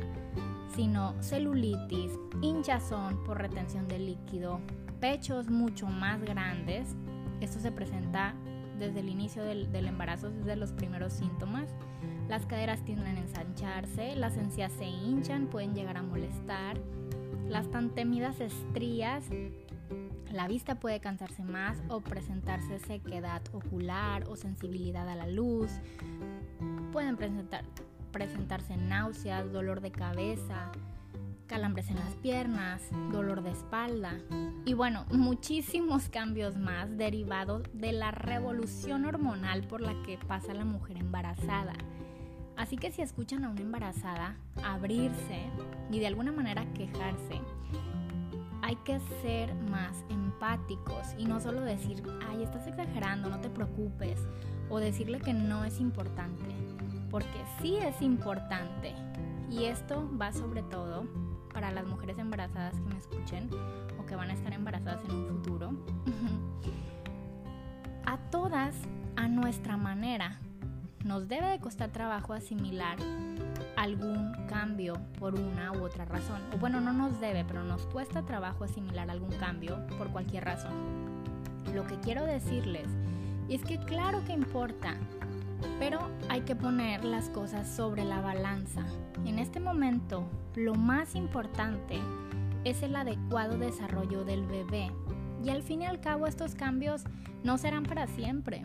sino 0.76 1.16
celulitis, 1.20 2.12
hinchazón 2.44 3.24
por 3.24 3.42
retención 3.42 3.88
de 3.88 3.98
líquido, 3.98 4.60
pechos 5.00 5.50
mucho 5.50 5.88
más 5.88 6.22
grandes. 6.22 6.96
Esto 7.42 7.60
se 7.60 7.72
presenta 7.72 8.36
desde 8.78 9.00
el 9.00 9.10
inicio 9.10 9.44
del, 9.44 9.74
embarazo, 9.74 10.30
desde 10.30 10.56
los 10.56 10.72
primeros 10.72 11.14
síntomas. 11.14 11.74
Las 12.30 12.46
caderas 12.46 12.86
tienden 12.86 13.18
a 13.18 13.22
ensancharse, 13.22 14.16
las 14.18 14.38
encías 14.38 14.72
se 14.74 14.86
hinchan, 14.86 15.48
pueden 15.48 15.74
llegar 15.74 15.98
a 15.98 16.04
molestar. 16.04 16.78
Las 17.50 17.72
tan 17.72 17.90
temidas 17.90 18.40
estrías, 18.40 19.26
la 20.32 20.48
vista 20.48 20.76
puede 20.76 21.00
cansarse 21.00 21.44
más 21.44 21.82
o 21.90 22.02
presentarse 22.02 22.78
sequedad 22.78 23.42
ocular 23.52 24.26
o 24.30 24.36
sensibilidad 24.36 25.10
a 25.10 25.16
la 25.16 25.26
luz. 25.26 25.72
Pueden 26.92 27.18
presentar, 27.18 27.66
presentarse 28.16 28.78
náuseas, 28.78 29.52
dolor 29.52 29.82
de 29.82 29.92
cabeza, 29.92 30.72
calambres 31.48 31.90
en 31.90 31.98
las 31.98 32.16
piernas, 32.16 32.82
dolor 33.12 33.44
de 33.44 33.52
espalda 33.52 34.14
y 34.64 34.74
bueno, 34.74 35.04
muchísimos 35.12 36.08
cambios 36.08 36.56
más 36.56 36.98
derivados 36.98 37.64
de 37.74 37.92
la 37.92 38.12
revolución 38.12 39.04
hormonal 39.04 39.68
por 39.68 39.82
la 39.82 40.02
que 40.04 40.18
pasa 40.18 40.54
la 40.54 40.64
mujer 40.64 40.96
embarazada. 40.96 41.74
Así 42.56 42.78
que 42.78 42.90
si 42.94 43.02
escuchan 43.02 43.44
a 43.44 43.50
una 43.50 43.60
embarazada 43.60 44.38
abrirse 44.64 45.42
y 45.92 46.00
de 46.00 46.08
alguna 46.08 46.32
manera 46.32 46.66
quejarse, 46.74 47.42
hay 48.62 48.78
que 48.78 49.02
ser 49.22 49.54
más 49.56 50.06
empáticos 50.10 51.14
y 51.18 51.26
no 51.26 51.42
solo 51.42 51.60
decir, 51.60 52.02
ay, 52.30 52.44
estás 52.44 52.66
exagerando, 52.66 53.30
no 53.30 53.42
te 53.42 53.50
preocupes, 53.50 54.22
o 54.70 54.80
decirle 54.80 55.20
que 55.20 55.34
no 55.34 55.66
es 55.66 55.82
importante, 55.82 56.55
porque 57.16 57.46
sí 57.62 57.78
es 57.78 58.02
importante. 58.02 58.94
Y 59.50 59.64
esto 59.64 60.06
va 60.22 60.34
sobre 60.34 60.64
todo 60.64 61.06
para 61.54 61.72
las 61.72 61.88
mujeres 61.88 62.20
embarazadas 62.20 62.74
que 62.74 62.90
me 62.90 62.98
escuchen 62.98 63.50
o 63.98 64.06
que 64.06 64.18
van 64.18 64.32
a 64.32 64.34
estar 64.34 64.52
embarazadas 64.52 65.00
en 65.06 65.12
un 65.16 65.28
futuro. 65.28 65.72
a 68.06 68.18
todas, 68.32 68.76
a 69.16 69.30
nuestra 69.30 69.78
manera, 69.78 70.42
nos 71.06 71.30
debe 71.30 71.48
de 71.48 71.60
costar 71.62 71.90
trabajo 71.92 72.34
asimilar 72.34 72.98
algún 73.78 74.34
cambio 74.50 74.96
por 75.18 75.40
una 75.40 75.72
u 75.72 75.86
otra 75.86 76.04
razón. 76.04 76.42
O 76.54 76.58
bueno, 76.58 76.82
no 76.82 76.92
nos 76.92 77.22
debe, 77.22 77.46
pero 77.46 77.64
nos 77.64 77.86
cuesta 77.86 78.24
trabajo 78.24 78.66
asimilar 78.66 79.10
algún 79.10 79.32
cambio 79.38 79.88
por 79.98 80.10
cualquier 80.10 80.44
razón. 80.44 80.74
Lo 81.74 81.88
que 81.88 81.98
quiero 82.02 82.26
decirles 82.26 82.90
es 83.48 83.64
que 83.64 83.78
claro 83.78 84.22
que 84.26 84.34
importa, 84.34 84.98
pero 85.80 86.00
hay 86.30 86.42
que 86.42 86.56
poner 86.56 87.04
las 87.04 87.30
cosas 87.30 87.68
sobre 87.68 88.04
la 88.04 88.22
balanza. 88.22 88.84
En 89.26 89.40
este 89.40 89.60
momento, 89.60 90.24
lo 90.56 90.76
más 90.76 91.16
importante 91.16 92.00
es 92.64 92.82
el 92.84 92.96
adecuado 92.96 93.58
desarrollo 93.58 94.24
del 94.26 94.46
bebé. 94.46 94.92
Y 95.44 95.50
al 95.50 95.62
fin 95.62 95.84
y 95.84 95.86
al 95.86 96.02
cabo 96.02 96.28
estos 96.28 96.56
cambios 96.56 97.04
no 97.44 97.58
serán 97.58 97.84
para 97.84 98.08
siempre. 98.08 98.64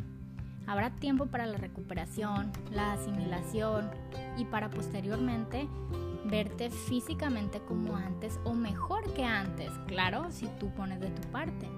Habrá 0.67 0.91
tiempo 0.91 1.27
para 1.27 1.47
la 1.47 1.59
recuperación, 1.59 2.53
la 2.71 2.93
asimilación 2.93 3.91
y 4.37 4.45
para 4.45 4.71
posteriormente 4.71 5.69
verte 6.25 6.71
físicamente 6.71 7.61
como 7.61 7.97
antes 7.97 8.39
o 8.45 8.55
mejor 8.55 9.13
que 9.15 9.25
antes, 9.25 9.71
claro, 9.87 10.31
si 10.31 10.47
tú 10.59 10.71
pones 10.71 11.01
de 11.01 11.11
tu 11.11 11.23
parte, 11.31 11.69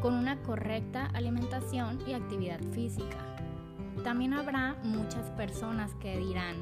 con 0.00 0.14
una 0.14 0.36
correcta 0.42 1.06
alimentación 1.12 1.98
y 2.06 2.12
actividad 2.12 2.60
física. 2.72 3.29
También 4.04 4.34
habrá 4.34 4.76
muchas 4.82 5.30
personas 5.30 5.94
que 5.94 6.18
dirán 6.18 6.56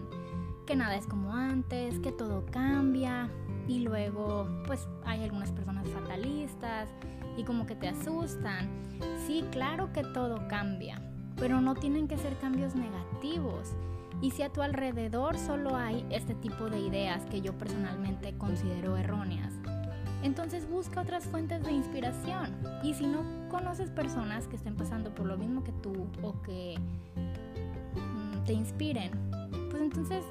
que 0.67 0.77
nada 0.77 0.97
es 0.97 1.07
como 1.07 1.33
antes, 1.35 1.99
que 2.01 2.13
todo 2.13 2.45
cambia 2.51 3.31
y 3.67 3.81
luego 3.81 4.47
pues 4.67 4.87
hay 5.05 5.23
algunas 5.25 5.51
personas 5.53 5.89
fatalistas 5.89 6.89
y 7.37 7.45
como 7.45 7.67
que 7.67 7.75
te 7.75 7.89
asustan. 7.89 8.69
Sí, 9.27 9.45
claro 9.51 9.93
que 9.93 10.03
todo 10.03 10.47
cambia, 10.49 11.01
pero 11.37 11.61
no 11.61 11.75
tienen 11.75 12.09
que 12.09 12.19
ser 12.19 12.37
cambios 12.39 12.75
negativos. 12.75 13.75
Y 14.21 14.33
si 14.33 14.43
a 14.43 14.53
tu 14.53 14.63
alrededor 14.63 15.39
solo 15.39 15.77
hay 15.77 16.05
este 16.11 16.35
tipo 16.35 16.69
de 16.69 16.81
ideas 16.81 17.25
que 17.27 17.41
yo 17.41 17.57
personalmente 17.57 18.37
considero 18.37 18.97
erróneas, 18.97 19.55
entonces 20.23 20.69
busca 20.69 21.01
otras 21.01 21.25
fuentes 21.25 21.63
de 21.63 21.73
inspiración. 21.73 22.57
Y 22.83 22.95
si 22.95 23.07
no 23.07 23.23
conoces 23.49 23.91
personas 23.91 24.49
que 24.49 24.57
estén 24.57 24.77
pasando 24.77 25.15
por 25.15 25.27
lo 25.27 25.37
mismo 25.37 25.65
que 25.65 25.73
tú 25.73 26.07
o 26.23 26.41
que 26.43 26.77
mm, 27.95 28.45
te 28.45 28.53
inspiren, 28.53 29.13
pues 29.71 29.83
entonces 29.83 30.25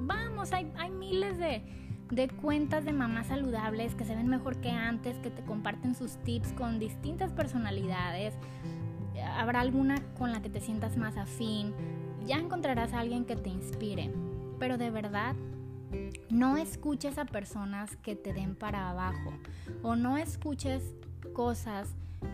vamos, 0.00 0.52
hay, 0.52 0.66
miles 0.90 1.38
de, 1.38 1.62
de 2.10 2.28
cuentas 2.28 2.84
de 2.84 2.92
mamás 2.92 3.28
saludables 3.28 3.94
que 3.94 4.04
se 4.04 4.14
ven 4.14 4.28
mejor 4.28 4.56
que 4.56 4.70
antes, 4.70 5.16
que 5.18 5.30
te 5.30 5.42
comparten 5.42 5.94
sus 5.94 6.16
tips 6.18 6.52
con 6.52 6.78
distintas 6.78 7.32
personalidades. 7.32 8.34
Habrá 9.36 9.60
alguna 9.60 9.96
con 10.18 10.32
la 10.32 10.40
que 10.40 10.48
te 10.48 10.60
sientas 10.60 10.96
más 10.96 11.16
afín, 11.16 11.74
ya 12.26 12.36
encontrarás 12.36 12.92
a 12.94 13.00
alguien 13.00 13.24
que 13.24 13.36
te 13.36 13.50
inspire, 13.50 14.10
pero 14.58 14.78
de 14.78 14.90
verdad 14.90 15.34
no 16.28 16.56
escuches 16.56 17.18
a 17.18 17.24
personas 17.24 17.96
que 17.96 18.16
te 18.16 18.32
den 18.32 18.54
para 18.54 18.90
abajo 18.90 19.32
o 19.82 19.96
no 19.96 20.16
escuches 20.16 20.82
cosas 21.32 21.88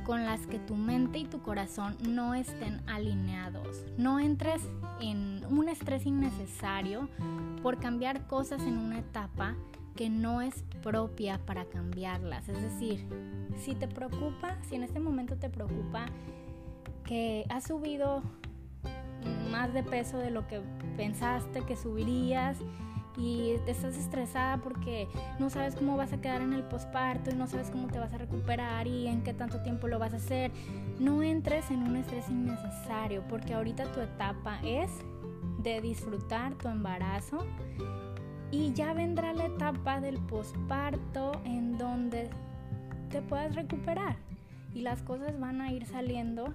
con 0.05 0.25
las 0.25 0.47
que 0.47 0.59
tu 0.59 0.75
mente 0.75 1.19
y 1.19 1.25
tu 1.25 1.43
corazón 1.43 1.97
no 2.09 2.35
estén 2.35 2.81
alineados. 2.89 3.85
No 3.97 4.19
entres 4.19 4.63
en 5.01 5.45
un 5.49 5.69
estrés 5.69 6.07
innecesario 6.07 7.09
por 7.63 7.79
cambiar 7.79 8.27
cosas 8.27 8.63
en 8.63 8.79
una 8.79 8.99
etapa 8.99 9.55
que 9.95 10.11
no 10.11 10.43
es 10.43 10.65
propia 10.83 11.39
para 11.39 11.65
cambiarlas. 11.65 12.49
Es 12.49 12.61
decir, 12.61 13.07
si 13.59 13.75
te 13.75 13.89
preocupa, 13.89 14.57
si 14.69 14.75
en 14.75 14.83
este 14.83 15.01
momento 15.01 15.37
te 15.37 15.49
preocupa 15.49 16.07
que 17.05 17.47
has 17.49 17.65
subido 17.65 18.23
más 19.51 19.73
de 19.73 19.83
peso 19.83 20.19
de 20.19 20.31
lo 20.31 20.47
que 20.47 20.61
pensaste 20.97 21.63
que 21.63 21.77
subirías 21.77 22.59
y 23.17 23.57
te 23.65 23.71
estás 23.71 23.97
estresada 23.97 24.59
porque 24.59 25.09
no 25.39 25.51
sabes 25.51 25.75
cómo 25.75 25.97
vas 25.97 26.13
a 26.13 26.21
quedar 26.21 26.43
en 26.43 26.53
el 26.53 26.63
posparto 26.63 27.31
y 27.31 27.35
no 27.35 27.47
sabes 27.47 27.71
cómo 27.71 27.89
te 27.89 27.99
vas 27.99 28.13
a 28.13 28.19
recuperar 28.19 28.87
y 28.87 29.07
en 29.07 29.23
qué 29.23 29.33
tanto 29.33 29.63
tiempo 29.63 29.89
lo 29.89 29.99
vas 29.99 30.13
a 30.13 30.17
hacer. 30.17 30.51
No 30.99 31.23
entres 31.23 31.71
en 31.71 31.83
un 31.83 31.97
estrés 31.97 32.29
innecesario 32.29 33.23
porque 33.29 33.55
ahorita 33.55 33.91
tu 33.93 34.01
etapa 34.01 34.59
es 34.63 34.91
de 35.63 35.81
disfrutar 35.81 36.55
tu 36.55 36.69
embarazo 36.69 37.39
y 38.51 38.73
ya 38.73 38.93
vendrá 38.93 39.33
la 39.33 39.47
etapa 39.47 40.01
del 40.01 40.19
posparto 40.19 41.33
en 41.45 41.79
donde 41.79 42.29
te 43.11 43.23
puedas 43.23 43.55
recuperar 43.55 44.17
y 44.75 44.83
las 44.83 45.03
cosas 45.03 45.39
van 45.41 45.61
a 45.61 45.73
ir 45.73 45.87
saliendo 45.87 46.53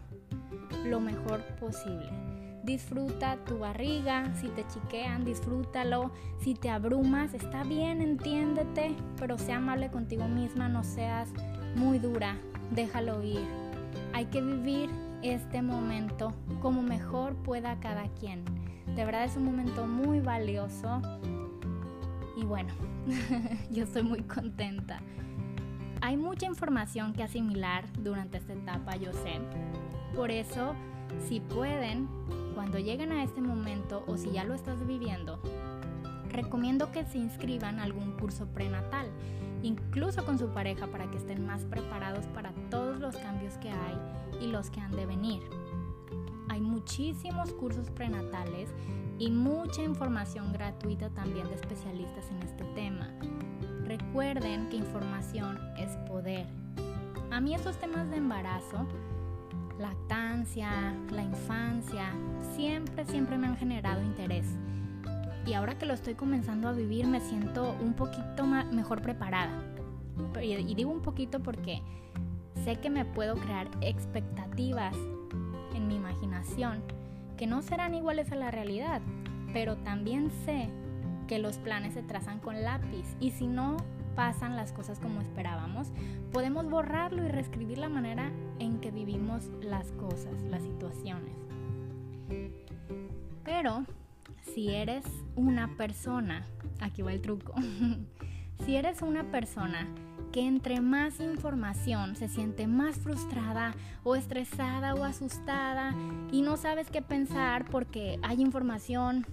lo 0.85 0.99
mejor 0.99 1.41
posible. 1.59 2.30
Disfruta 2.63 3.37
tu 3.45 3.59
barriga, 3.59 4.33
si 4.35 4.47
te 4.49 4.65
chiquean, 4.67 5.25
disfrútalo, 5.25 6.11
si 6.39 6.53
te 6.53 6.69
abrumas, 6.69 7.33
está 7.33 7.63
bien, 7.63 8.01
entiéndete, 8.01 8.95
pero 9.17 9.37
sea 9.39 9.57
amable 9.57 9.89
contigo 9.89 10.27
misma, 10.27 10.69
no 10.69 10.83
seas 10.83 11.29
muy 11.75 11.97
dura, 11.97 12.37
déjalo 12.69 13.23
ir. 13.23 13.45
Hay 14.13 14.25
que 14.25 14.41
vivir 14.41 14.89
este 15.23 15.61
momento 15.61 16.33
como 16.61 16.81
mejor 16.81 17.35
pueda 17.35 17.79
cada 17.79 18.07
quien. 18.19 18.43
De 18.95 19.05
verdad 19.05 19.23
es 19.23 19.35
un 19.37 19.45
momento 19.45 19.87
muy 19.87 20.19
valioso 20.19 21.01
y 22.37 22.43
bueno, 22.43 22.73
yo 23.71 23.83
estoy 23.83 24.03
muy 24.03 24.21
contenta. 24.21 24.99
Hay 26.01 26.17
mucha 26.17 26.47
información 26.47 27.13
que 27.13 27.23
asimilar 27.23 27.85
durante 27.99 28.37
esta 28.37 28.53
etapa, 28.53 28.95
yo 28.95 29.13
sé. 29.13 29.39
Por 30.15 30.31
eso, 30.31 30.73
si 31.27 31.39
pueden, 31.39 32.07
cuando 32.53 32.79
lleguen 32.79 33.11
a 33.11 33.23
este 33.23 33.41
momento 33.41 34.03
o 34.07 34.17
si 34.17 34.31
ya 34.31 34.43
lo 34.43 34.53
estás 34.53 34.85
viviendo, 34.85 35.39
recomiendo 36.29 36.91
que 36.91 37.05
se 37.05 37.17
inscriban 37.17 37.79
a 37.79 37.83
algún 37.83 38.13
curso 38.13 38.47
prenatal, 38.47 39.07
incluso 39.63 40.25
con 40.25 40.39
su 40.39 40.47
pareja, 40.47 40.87
para 40.87 41.09
que 41.09 41.17
estén 41.17 41.45
más 41.45 41.65
preparados 41.65 42.25
para 42.27 42.51
todos 42.69 42.99
los 42.99 43.15
cambios 43.17 43.55
que 43.55 43.69
hay 43.69 43.97
y 44.41 44.47
los 44.47 44.69
que 44.69 44.79
han 44.79 44.91
de 44.91 45.05
venir. 45.05 45.41
Hay 46.49 46.61
muchísimos 46.61 47.53
cursos 47.53 47.89
prenatales 47.89 48.69
y 49.19 49.29
mucha 49.29 49.83
información 49.83 50.51
gratuita 50.51 51.09
también 51.09 51.47
de 51.47 51.55
especialistas 51.55 52.29
en 52.31 52.43
este 52.43 52.63
tema. 52.75 53.07
Recuerden 53.85 54.69
que 54.69 54.77
información 54.77 55.59
es 55.77 55.95
poder. 56.07 56.47
A 57.29 57.39
mí 57.39 57.55
estos 57.55 57.77
temas 57.77 58.09
de 58.09 58.17
embarazo, 58.17 58.87
lactancia, 59.79 60.93
la 61.09 61.23
infancia, 61.23 62.13
siempre, 62.55 63.05
siempre 63.05 63.37
me 63.37 63.47
han 63.47 63.57
generado 63.57 64.01
interés. 64.01 64.45
y 65.45 65.53
ahora 65.53 65.75
que 65.77 65.87
lo 65.87 65.93
estoy 65.95 66.13
comenzando 66.13 66.67
a 66.69 66.71
vivir 66.71 67.07
me 67.07 67.19
siento 67.19 67.75
un 67.81 67.93
poquito 67.93 68.45
mejor 68.45 69.01
preparada. 69.01 69.51
Y 70.41 70.75
digo 70.75 70.91
un 70.91 71.01
poquito 71.01 71.39
porque 71.39 71.81
sé 72.63 72.75
que 72.75 72.89
me 72.89 73.05
puedo 73.05 73.35
crear 73.35 73.67
expectativas 73.81 74.95
en 75.73 75.87
mi 75.87 75.95
imaginación 75.95 76.83
que 77.37 77.47
no 77.47 77.63
serán 77.63 77.95
iguales 77.95 78.31
a 78.31 78.35
la 78.35 78.51
realidad, 78.51 79.01
pero 79.51 79.77
también 79.77 80.29
sé 80.45 80.69
que 81.27 81.39
los 81.39 81.57
planes 81.57 81.95
se 81.95 82.03
trazan 82.03 82.39
con 82.39 82.61
lápiz 82.61 83.15
y 83.19 83.31
si 83.31 83.47
no 83.47 83.77
pasan 84.15 84.55
las 84.55 84.71
cosas 84.71 84.99
como 84.99 85.21
esperábamos, 85.21 85.91
podemos 86.31 86.69
borrarlo 86.69 87.23
y 87.23 87.27
reescribir 87.27 87.77
la 87.77 87.89
manera 87.89 88.31
en 88.59 88.79
que 88.79 88.91
vivimos 88.91 89.49
las 89.61 89.91
cosas, 89.93 90.41
las 90.49 90.63
situaciones. 90.63 91.35
Pero 93.43 93.85
si 94.41 94.69
eres 94.69 95.05
una 95.35 95.75
persona, 95.75 96.45
aquí 96.79 97.01
va 97.01 97.13
el 97.13 97.21
truco, 97.21 97.53
si 98.65 98.75
eres 98.75 99.01
una 99.01 99.23
persona 99.25 99.87
que 100.31 100.47
entre 100.47 100.79
más 100.79 101.19
información 101.19 102.15
se 102.15 102.29
siente 102.29 102.65
más 102.67 102.97
frustrada 102.99 103.73
o 104.03 104.15
estresada 104.15 104.95
o 104.95 105.03
asustada 105.03 105.93
y 106.31 106.41
no 106.41 106.55
sabes 106.55 106.89
qué 106.89 107.01
pensar 107.01 107.65
porque 107.65 108.17
hay 108.23 108.41
información 108.41 109.25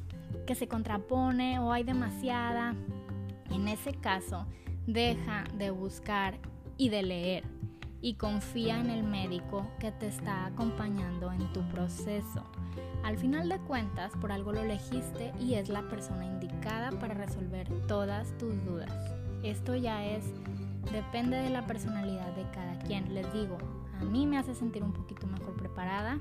que 0.47 0.55
se 0.55 0.67
contrapone 0.67 1.61
o 1.61 1.73
hay 1.73 1.85
demasiada, 1.85 2.75
en 3.51 3.69
ese 3.69 3.93
caso 3.93 4.47
deja 4.89 5.45
de 5.53 5.71
buscar 5.71 6.39
y 6.79 6.89
de 6.89 7.03
leer 7.03 7.45
y 8.01 8.15
confía 8.15 8.81
en 8.81 8.89
el 8.89 9.03
médico 9.03 9.67
que 9.79 9.93
te 9.93 10.07
está 10.07 10.47
acompañando 10.47 11.31
en 11.31 11.53
tu 11.53 11.61
proceso. 11.69 12.43
Al 13.05 13.19
final 13.19 13.51
de 13.51 13.59
cuentas, 13.59 14.13
por 14.19 14.33
algo 14.33 14.53
lo 14.53 14.63
elegiste 14.63 15.35
y 15.39 15.55
es 15.55 15.69
la 15.69 15.83
persona 15.83 16.25
indicada 16.25 16.91
para 16.93 17.13
resolver 17.13 17.69
todas 17.87 18.37
tus 18.39 18.65
dudas. 18.65 18.91
Esto 19.43 19.77
ya 19.77 20.07
es, 20.07 20.25
depende 20.91 21.37
de 21.37 21.51
la 21.51 21.67
personalidad 21.67 22.35
de 22.35 22.49
cada 22.51 22.79
quien. 22.79 23.13
Les 23.13 23.31
digo, 23.35 23.59
a 24.01 24.05
mí 24.05 24.27
me 24.27 24.39
hace 24.39 24.55
sentir 24.55 24.83
un 24.83 24.95
poquito 24.95 25.27
mejor 25.27 25.55
preparada. 25.57 26.19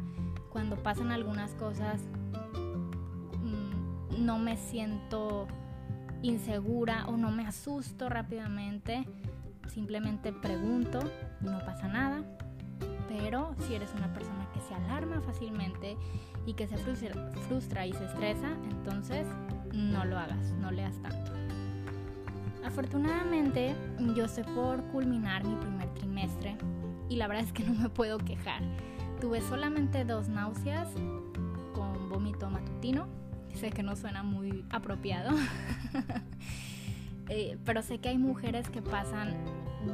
Cuando 0.50 0.76
pasan 0.76 1.12
algunas 1.12 1.54
cosas, 1.54 2.02
mm, 3.42 4.26
no 4.26 4.40
me 4.40 4.58
siento 4.58 5.48
insegura 6.22 7.06
o 7.08 7.18
no 7.18 7.32
me 7.32 7.46
asusto 7.46 8.10
rápidamente. 8.10 9.06
Simplemente 9.68 10.32
pregunto, 10.32 11.00
no 11.42 11.60
pasa 11.66 11.88
nada. 11.88 12.24
Pero 13.08 13.56
si 13.60 13.76
eres 13.76 13.94
una 13.96 14.14
persona 14.14 14.48
que 14.54 14.60
se 14.62 14.74
alarma 14.74 15.22
fácilmente 15.22 15.98
y 16.46 16.54
que 16.54 16.68
se 16.68 16.78
frustra, 16.78 17.86
y 17.86 17.94
se 17.94 18.06
estresa, 18.06 18.50
entonces 18.70 19.28
no 19.74 20.06
lo 20.06 20.18
hagas, 20.18 20.52
no 20.54 20.72
leas 20.72 20.96
tanto. 21.02 21.32
Afortunadamente 22.64 23.76
yo 24.16 24.26
estoy 24.26 24.44
por 24.44 24.84
culminar 24.92 25.44
mi 25.46 25.56
primer 25.56 25.90
trimestre 25.94 26.58
y 27.10 27.16
la 27.16 27.28
verdad 27.28 27.46
es 27.46 27.54
que 27.54 27.64
no 27.70 27.74
me 27.74 27.90
puedo 27.90 28.18
quejar. 28.18 28.62
Tuve 29.22 29.42
solamente 29.42 30.06
dos 30.06 30.28
náuseas 30.28 30.90
con 31.74 32.10
vómito 32.10 32.50
matutino. 32.50 33.08
Sé 33.60 33.72
que 33.72 33.82
no 33.82 33.96
suena 33.96 34.24
muy 34.24 34.66
apropiado. 34.70 35.32
Eh, 37.30 37.58
pero 37.66 37.82
sé 37.82 37.98
que 37.98 38.08
hay 38.08 38.18
mujeres 38.18 38.70
que 38.70 38.82
pasan 38.82 39.36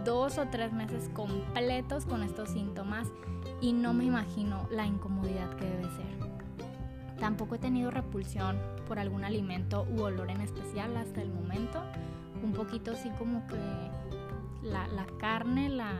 dos 0.05 0.37
o 0.37 0.49
tres 0.49 0.71
meses 0.71 1.09
completos 1.15 2.05
con 2.05 2.21
estos 2.21 2.49
síntomas 2.49 3.07
y 3.59 3.73
no 3.73 3.91
me 3.91 4.05
imagino 4.05 4.67
la 4.69 4.85
incomodidad 4.85 5.49
que 5.55 5.65
debe 5.65 5.85
ser. 5.85 6.13
Tampoco 7.19 7.55
he 7.55 7.57
tenido 7.57 7.89
repulsión 7.89 8.59
por 8.87 8.99
algún 8.99 9.23
alimento 9.23 9.87
u 9.89 10.01
olor 10.01 10.29
en 10.29 10.41
especial 10.41 10.95
hasta 10.95 11.23
el 11.23 11.31
momento. 11.31 11.81
Un 12.43 12.51
poquito 12.51 12.91
así 12.91 13.09
como 13.17 13.47
que 13.47 13.57
la, 14.61 14.85
carne 15.17 15.69
la 15.69 15.91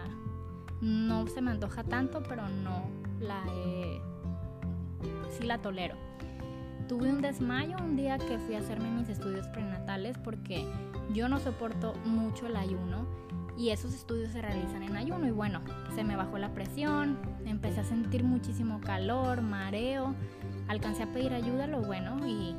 no 0.81 1.25
se 1.25 1.41
me 1.41 1.49
antoja 1.49 1.83
tanto, 1.83 2.21
pero 2.21 2.47
no 2.47 2.83
la 3.19 3.43
sí 5.31 5.43
la 5.45 5.57
tolero. 5.63 6.02
Tuve 6.87 7.09
un 7.09 7.21
desmayo 7.21 7.77
un 7.83 7.95
día 7.95 8.17
que 8.17 8.37
fui 8.39 8.55
a 8.55 8.59
hacerme 8.59 8.91
mis 8.91 9.09
estudios 9.09 9.47
prenatales 9.47 10.17
porque 10.17 10.65
yo 11.13 11.29
no 11.29 11.39
soporto 11.39 11.93
mucho 12.05 12.47
el 12.47 12.55
ayuno 12.55 13.05
y 13.57 13.69
esos 13.69 13.93
estudios 13.93 14.31
se 14.31 14.41
realizan 14.41 14.83
en 14.83 14.95
ayuno 14.95 15.27
y 15.27 15.31
bueno, 15.31 15.61
se 15.95 16.03
me 16.03 16.15
bajó 16.15 16.37
la 16.37 16.53
presión, 16.53 17.17
empecé 17.45 17.81
a 17.81 17.83
sentir 17.83 18.23
muchísimo 18.23 18.81
calor, 18.81 19.41
mareo, 19.41 20.15
alcancé 20.67 21.03
a 21.03 21.13
pedir 21.13 21.33
ayuda, 21.33 21.67
lo 21.67 21.81
bueno, 21.81 22.27
y 22.27 22.55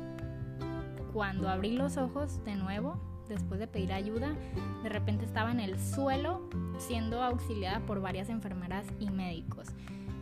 cuando 1.13 1.49
abrí 1.49 1.73
los 1.73 1.97
ojos 1.97 2.43
de 2.45 2.55
nuevo, 2.55 2.97
después 3.27 3.59
de 3.59 3.67
pedir 3.67 3.93
ayuda, 3.93 4.35
de 4.83 4.89
repente 4.89 5.25
estaba 5.25 5.51
en 5.51 5.59
el 5.59 5.79
suelo 5.79 6.49
siendo 6.77 7.21
auxiliada 7.21 7.85
por 7.85 8.01
varias 8.01 8.29
enfermeras 8.29 8.85
y 8.99 9.09
médicos. 9.09 9.67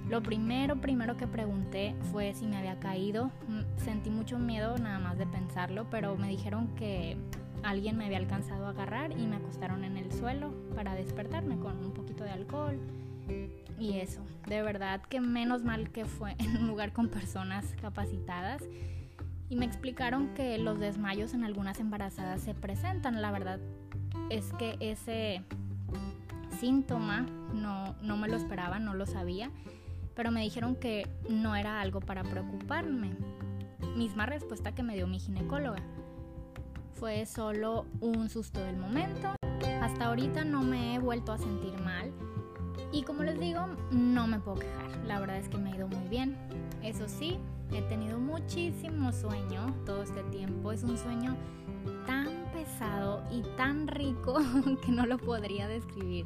Lo 0.10 0.22
primero, 0.22 0.76
primero 0.78 1.16
que 1.18 1.28
pregunté 1.28 1.96
fue 2.12 2.34
si 2.34 2.46
me 2.46 2.58
había 2.58 2.80
caído. 2.80 3.32
Mm, 3.48 3.62
sentí 3.78 4.10
mucho 4.10 4.38
miedo 4.38 4.78
nada 4.78 5.00
más 5.00 5.18
de 5.18 5.26
pensarlo, 5.26 5.88
pero 5.90 6.16
me 6.18 6.28
dijeron 6.28 6.68
que 6.76 7.18
alguien 7.64 7.98
me 7.98 8.06
había 8.06 8.18
alcanzado 8.18 8.68
a 8.68 8.70
agarrar 8.70 9.18
y 9.18 9.26
me 9.26 9.38
acostaron 9.38 9.86
en 9.86 9.98
el 9.98 10.12
suelo 10.12 10.54
para 10.76 10.96
despertarme 10.96 11.58
con 11.58 11.78
un 11.84 11.94
poquito 11.94 12.24
de 12.24 12.32
alcohol 12.32 12.78
y 13.80 14.00
eso. 14.00 14.22
De 14.48 14.62
verdad 14.62 15.02
que 15.02 15.22
menos 15.22 15.64
mal 15.64 15.90
que 15.90 16.06
fue 16.06 16.36
en 16.40 16.58
un 16.58 16.68
lugar 16.68 16.92
con 16.92 17.08
personas 17.08 17.74
capacitadas 17.82 18.62
y 19.50 19.56
me 19.56 19.66
explicaron 19.66 20.34
que 20.34 20.58
los 20.58 20.80
desmayos 20.80 21.34
en 21.34 21.44
algunas 21.44 21.80
embarazadas 21.80 22.42
se 22.42 22.54
presentan. 22.54 23.22
La 23.22 23.32
verdad 23.32 23.60
es 24.30 24.52
que 24.54 24.78
ese 24.80 25.44
síntoma 26.60 27.26
no, 27.54 27.96
no 28.02 28.18
me 28.18 28.28
lo 28.28 28.36
esperaba, 28.36 28.80
no 28.80 28.94
lo 28.94 29.06
sabía, 29.06 29.52
pero 30.16 30.32
me 30.32 30.42
dijeron 30.42 30.76
que 30.76 31.08
no 31.30 31.56
era 31.56 31.82
algo 31.82 32.00
para 32.00 32.24
preocuparme. 32.24 33.12
Misma 33.96 34.26
respuesta 34.26 34.74
que 34.74 34.84
me 34.84 34.96
dio 34.96 35.08
mi 35.08 35.20
ginecóloga 35.20 35.82
fue 37.04 37.26
solo 37.26 37.86
un 38.00 38.30
susto 38.30 38.64
del 38.64 38.78
momento. 38.78 39.36
Hasta 39.82 40.06
ahorita 40.06 40.46
no 40.46 40.62
me 40.62 40.96
he 40.96 41.00
vuelto 41.00 41.34
a 41.34 41.38
sentir 41.38 41.78
mal. 41.82 42.14
Y 42.94 43.04
como 43.04 43.24
les 43.24 43.38
digo, 43.38 43.66
no 43.92 44.26
me 44.26 44.40
puedo 44.40 44.60
quejar. 44.60 44.90
La 45.06 45.20
verdad 45.20 45.36
es 45.36 45.50
que 45.50 45.58
me 45.58 45.72
ha 45.72 45.76
ido 45.76 45.90
muy 45.90 46.08
bien. 46.08 46.38
Eso 46.82 47.10
sí, 47.10 47.40
he 47.74 47.82
tenido 47.82 48.20
muchísimo 48.20 49.12
sueño 49.12 49.76
todo 49.86 50.04
este 50.04 50.24
tiempo. 50.32 50.72
Es 50.72 50.84
un 50.84 50.98
sueño 50.98 51.36
tan 52.06 52.30
pesado 52.54 53.22
y 53.30 53.42
tan 53.58 53.88
rico 53.88 54.38
que 54.86 54.92
no 54.94 55.06
lo 55.06 55.18
podría 55.18 55.68
describir. 55.68 56.26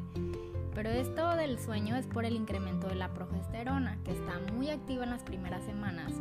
Pero 0.77 0.91
esto 0.91 1.35
del 1.35 1.57
sueño 1.57 1.95
es 1.95 2.05
por 2.05 2.23
el 2.23 2.35
incremento 2.35 2.87
de 2.87 2.93
la 2.93 3.11
progesterona, 3.11 3.97
que 4.03 4.11
está 4.11 4.39
muy 4.53 4.69
activa 4.69 5.05
en 5.05 5.09
las 5.09 5.23
primeras 5.23 5.65
semanas 5.65 6.13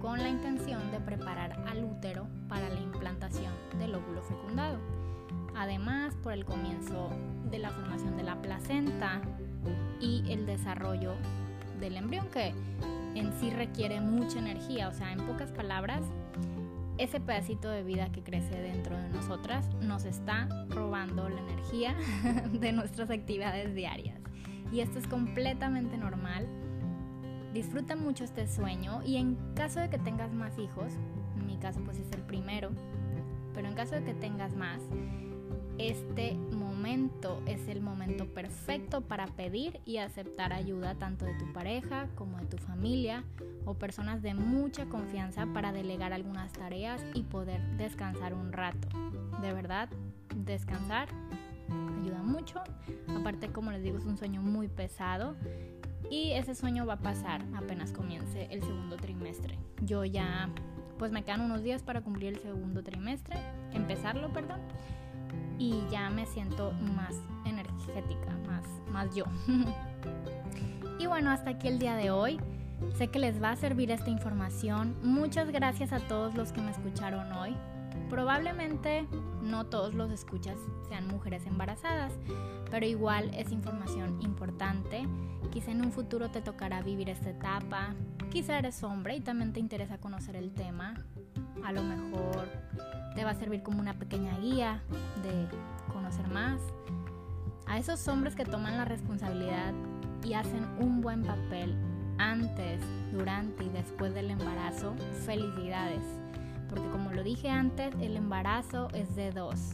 con 0.00 0.18
la 0.18 0.28
intención 0.28 0.90
de 0.90 0.98
preparar 0.98 1.52
al 1.68 1.84
útero 1.84 2.26
para 2.48 2.68
la 2.68 2.80
implantación 2.80 3.52
del 3.78 3.94
óvulo 3.94 4.22
fecundado. 4.22 4.80
Además, 5.54 6.16
por 6.16 6.32
el 6.32 6.44
comienzo 6.44 7.10
de 7.48 7.60
la 7.60 7.70
formación 7.70 8.16
de 8.16 8.24
la 8.24 8.42
placenta 8.42 9.20
y 10.00 10.24
el 10.28 10.46
desarrollo 10.46 11.12
del 11.78 11.96
embrión, 11.96 12.28
que 12.28 12.52
en 13.14 13.32
sí 13.38 13.50
requiere 13.50 14.00
mucha 14.00 14.40
energía, 14.40 14.88
o 14.88 14.92
sea, 14.92 15.12
en 15.12 15.24
pocas 15.28 15.52
palabras, 15.52 16.02
ese 17.00 17.18
pedacito 17.18 17.68
de 17.70 17.82
vida 17.82 18.12
que 18.12 18.22
crece 18.22 18.60
dentro 18.60 18.96
de 18.96 19.08
nosotras 19.08 19.68
nos 19.80 20.04
está 20.04 20.48
robando 20.68 21.28
la 21.28 21.40
energía 21.40 21.96
de 22.52 22.72
nuestras 22.72 23.10
actividades 23.10 23.74
diarias. 23.74 24.20
Y 24.70 24.80
esto 24.80 24.98
es 24.98 25.06
completamente 25.06 25.96
normal 25.96 26.46
disfruta 27.52 27.96
mucho 27.96 28.24
este 28.24 28.46
sueño 28.46 29.00
y 29.04 29.16
en 29.16 29.36
caso 29.54 29.80
de 29.80 29.90
que 29.90 29.98
tengas 29.98 30.32
más 30.32 30.58
hijos, 30.58 30.92
en 31.36 31.46
mi 31.46 31.56
caso 31.56 31.80
pues 31.84 31.98
es 31.98 32.10
el 32.12 32.22
primero, 32.22 32.70
pero 33.54 33.68
en 33.68 33.74
caso 33.74 33.96
de 33.96 34.04
que 34.04 34.14
tengas 34.14 34.54
más, 34.54 34.80
este 35.78 36.34
momento 36.34 36.69
es 37.46 37.68
el 37.68 37.82
momento 37.82 38.26
perfecto 38.32 39.02
para 39.02 39.26
pedir 39.26 39.80
y 39.84 39.98
aceptar 39.98 40.54
ayuda 40.54 40.94
tanto 40.94 41.26
de 41.26 41.34
tu 41.34 41.52
pareja 41.52 42.08
como 42.14 42.38
de 42.38 42.46
tu 42.46 42.56
familia 42.56 43.22
o 43.66 43.74
personas 43.74 44.22
de 44.22 44.32
mucha 44.32 44.86
confianza 44.86 45.46
para 45.52 45.72
delegar 45.72 46.14
algunas 46.14 46.52
tareas 46.52 47.04
y 47.12 47.22
poder 47.24 47.60
descansar 47.76 48.32
un 48.32 48.50
rato. 48.52 48.88
De 49.42 49.52
verdad, 49.52 49.90
descansar 50.34 51.08
ayuda 52.00 52.22
mucho. 52.22 52.62
Aparte, 53.08 53.52
como 53.52 53.72
les 53.72 53.82
digo, 53.82 53.98
es 53.98 54.06
un 54.06 54.16
sueño 54.16 54.40
muy 54.40 54.68
pesado 54.68 55.36
y 56.10 56.32
ese 56.32 56.54
sueño 56.54 56.86
va 56.86 56.94
a 56.94 57.00
pasar 57.00 57.42
apenas 57.54 57.92
comience 57.92 58.48
el 58.50 58.62
segundo 58.62 58.96
trimestre. 58.96 59.58
Yo 59.82 60.04
ya, 60.06 60.48
pues 60.98 61.12
me 61.12 61.24
quedan 61.24 61.42
unos 61.42 61.62
días 61.62 61.82
para 61.82 62.00
cumplir 62.00 62.32
el 62.34 62.40
segundo 62.40 62.82
trimestre, 62.82 63.36
empezarlo, 63.72 64.32
perdón, 64.32 64.60
y 65.58 65.82
ya 65.90 66.10
me 66.10 66.26
siento 66.26 66.72
más 66.72 67.14
energética, 67.44 68.36
más, 68.46 68.64
más 68.90 69.14
yo. 69.14 69.24
y 70.98 71.06
bueno, 71.06 71.30
hasta 71.30 71.50
aquí 71.50 71.68
el 71.68 71.78
día 71.78 71.96
de 71.96 72.10
hoy. 72.10 72.40
Sé 72.96 73.08
que 73.08 73.18
les 73.18 73.42
va 73.42 73.50
a 73.50 73.56
servir 73.56 73.90
esta 73.90 74.08
información. 74.08 74.96
Muchas 75.02 75.50
gracias 75.50 75.92
a 75.92 76.00
todos 76.00 76.34
los 76.34 76.50
que 76.52 76.62
me 76.62 76.70
escucharon 76.70 77.30
hoy. 77.32 77.54
Probablemente 78.08 79.06
no 79.42 79.66
todos 79.66 79.94
los 79.94 80.10
escuchas 80.10 80.56
sean 80.88 81.06
mujeres 81.06 81.46
embarazadas, 81.46 82.12
pero 82.70 82.86
igual 82.86 83.30
es 83.34 83.52
información 83.52 84.20
importante. 84.22 85.06
Quizá 85.50 85.70
en 85.70 85.84
un 85.84 85.92
futuro 85.92 86.30
te 86.30 86.40
tocará 86.40 86.82
vivir 86.82 87.10
esta 87.10 87.30
etapa. 87.30 87.94
Quizá 88.30 88.58
eres 88.58 88.82
hombre 88.82 89.16
y 89.16 89.20
también 89.20 89.52
te 89.52 89.60
interesa 89.60 89.98
conocer 89.98 90.36
el 90.36 90.52
tema. 90.52 90.94
A 91.64 91.72
lo 91.72 91.82
mejor 91.82 92.48
te 93.14 93.24
va 93.24 93.30
a 93.30 93.34
servir 93.34 93.62
como 93.62 93.80
una 93.80 93.94
pequeña 93.94 94.36
guía 94.38 94.82
de 95.22 95.46
conocer 95.92 96.26
más. 96.28 96.60
A 97.66 97.78
esos 97.78 98.06
hombres 98.08 98.34
que 98.34 98.44
toman 98.44 98.76
la 98.76 98.84
responsabilidad 98.84 99.72
y 100.24 100.34
hacen 100.34 100.66
un 100.78 101.00
buen 101.00 101.22
papel 101.22 101.74
antes, 102.18 102.80
durante 103.12 103.64
y 103.64 103.68
después 103.70 104.12
del 104.14 104.30
embarazo, 104.30 104.94
felicidades 105.24 106.02
porque 106.70 106.88
como 106.90 107.10
lo 107.10 107.22
dije 107.22 107.50
antes, 107.50 107.92
el 108.00 108.16
embarazo 108.16 108.88
es 108.94 109.16
de 109.16 109.32
dos. 109.32 109.72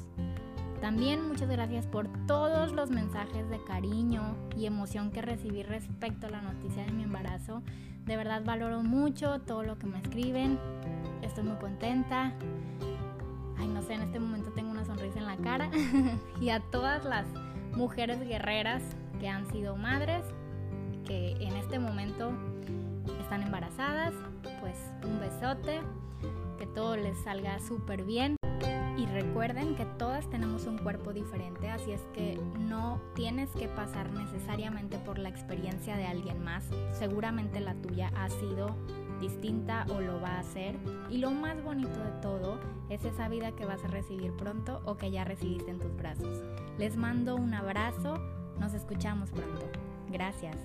También 0.80 1.28
muchas 1.28 1.48
gracias 1.48 1.86
por 1.86 2.08
todos 2.26 2.72
los 2.72 2.90
mensajes 2.90 3.48
de 3.50 3.62
cariño 3.64 4.34
y 4.56 4.66
emoción 4.66 5.10
que 5.10 5.22
recibí 5.22 5.62
respecto 5.62 6.26
a 6.26 6.30
la 6.30 6.42
noticia 6.42 6.84
de 6.84 6.92
mi 6.92 7.02
embarazo. 7.02 7.62
De 8.06 8.16
verdad 8.16 8.42
valoro 8.44 8.82
mucho 8.82 9.40
todo 9.40 9.62
lo 9.62 9.78
que 9.78 9.86
me 9.86 9.98
escriben. 9.98 10.58
Estoy 11.22 11.44
muy 11.44 11.56
contenta. 11.56 12.32
En 13.88 14.02
este 14.02 14.18
momento 14.18 14.50
tengo 14.50 14.70
una 14.70 14.84
sonrisa 14.84 15.18
en 15.18 15.26
la 15.26 15.36
cara. 15.36 15.70
y 16.40 16.50
a 16.50 16.60
todas 16.60 17.04
las 17.04 17.26
mujeres 17.76 18.20
guerreras 18.20 18.82
que 19.20 19.28
han 19.28 19.46
sido 19.50 19.76
madres, 19.76 20.24
que 21.06 21.32
en 21.32 21.56
este 21.56 21.78
momento 21.78 22.32
están 23.20 23.42
embarazadas, 23.42 24.12
pues 24.60 24.76
un 25.04 25.20
besote 25.20 25.80
que 26.58 26.66
todo 26.66 26.96
les 26.96 27.18
salga 27.22 27.58
súper 27.60 28.04
bien. 28.04 28.36
Y 28.96 29.04
recuerden 29.06 29.76
que 29.76 29.84
todas 29.84 30.28
tenemos 30.30 30.64
un 30.66 30.78
cuerpo 30.78 31.12
diferente, 31.12 31.68
así 31.68 31.92
es 31.92 32.00
que 32.14 32.40
no 32.58 32.98
tienes 33.14 33.50
que 33.50 33.68
pasar 33.68 34.10
necesariamente 34.10 34.98
por 34.98 35.18
la 35.18 35.28
experiencia 35.28 35.96
de 35.96 36.06
alguien 36.06 36.42
más. 36.42 36.64
Seguramente 36.92 37.60
la 37.60 37.74
tuya 37.74 38.10
ha 38.16 38.30
sido 38.30 38.74
distinta 39.20 39.86
o 39.90 40.00
lo 40.00 40.20
va 40.20 40.36
a 40.36 40.40
hacer. 40.40 40.76
Y 41.10 41.18
lo 41.18 41.30
más 41.30 41.62
bonito 41.62 41.98
de 41.98 42.12
todo 42.22 42.58
es 42.88 43.04
esa 43.04 43.28
vida 43.28 43.52
que 43.52 43.64
vas 43.64 43.84
a 43.84 43.88
recibir 43.88 44.32
pronto 44.32 44.80
o 44.84 44.96
que 44.96 45.10
ya 45.10 45.24
recibiste 45.24 45.70
en 45.70 45.78
tus 45.78 45.94
brazos. 45.96 46.42
Les 46.78 46.96
mando 46.96 47.36
un 47.36 47.54
abrazo, 47.54 48.18
nos 48.58 48.74
escuchamos 48.74 49.30
pronto. 49.30 49.66
Gracias. 50.10 50.56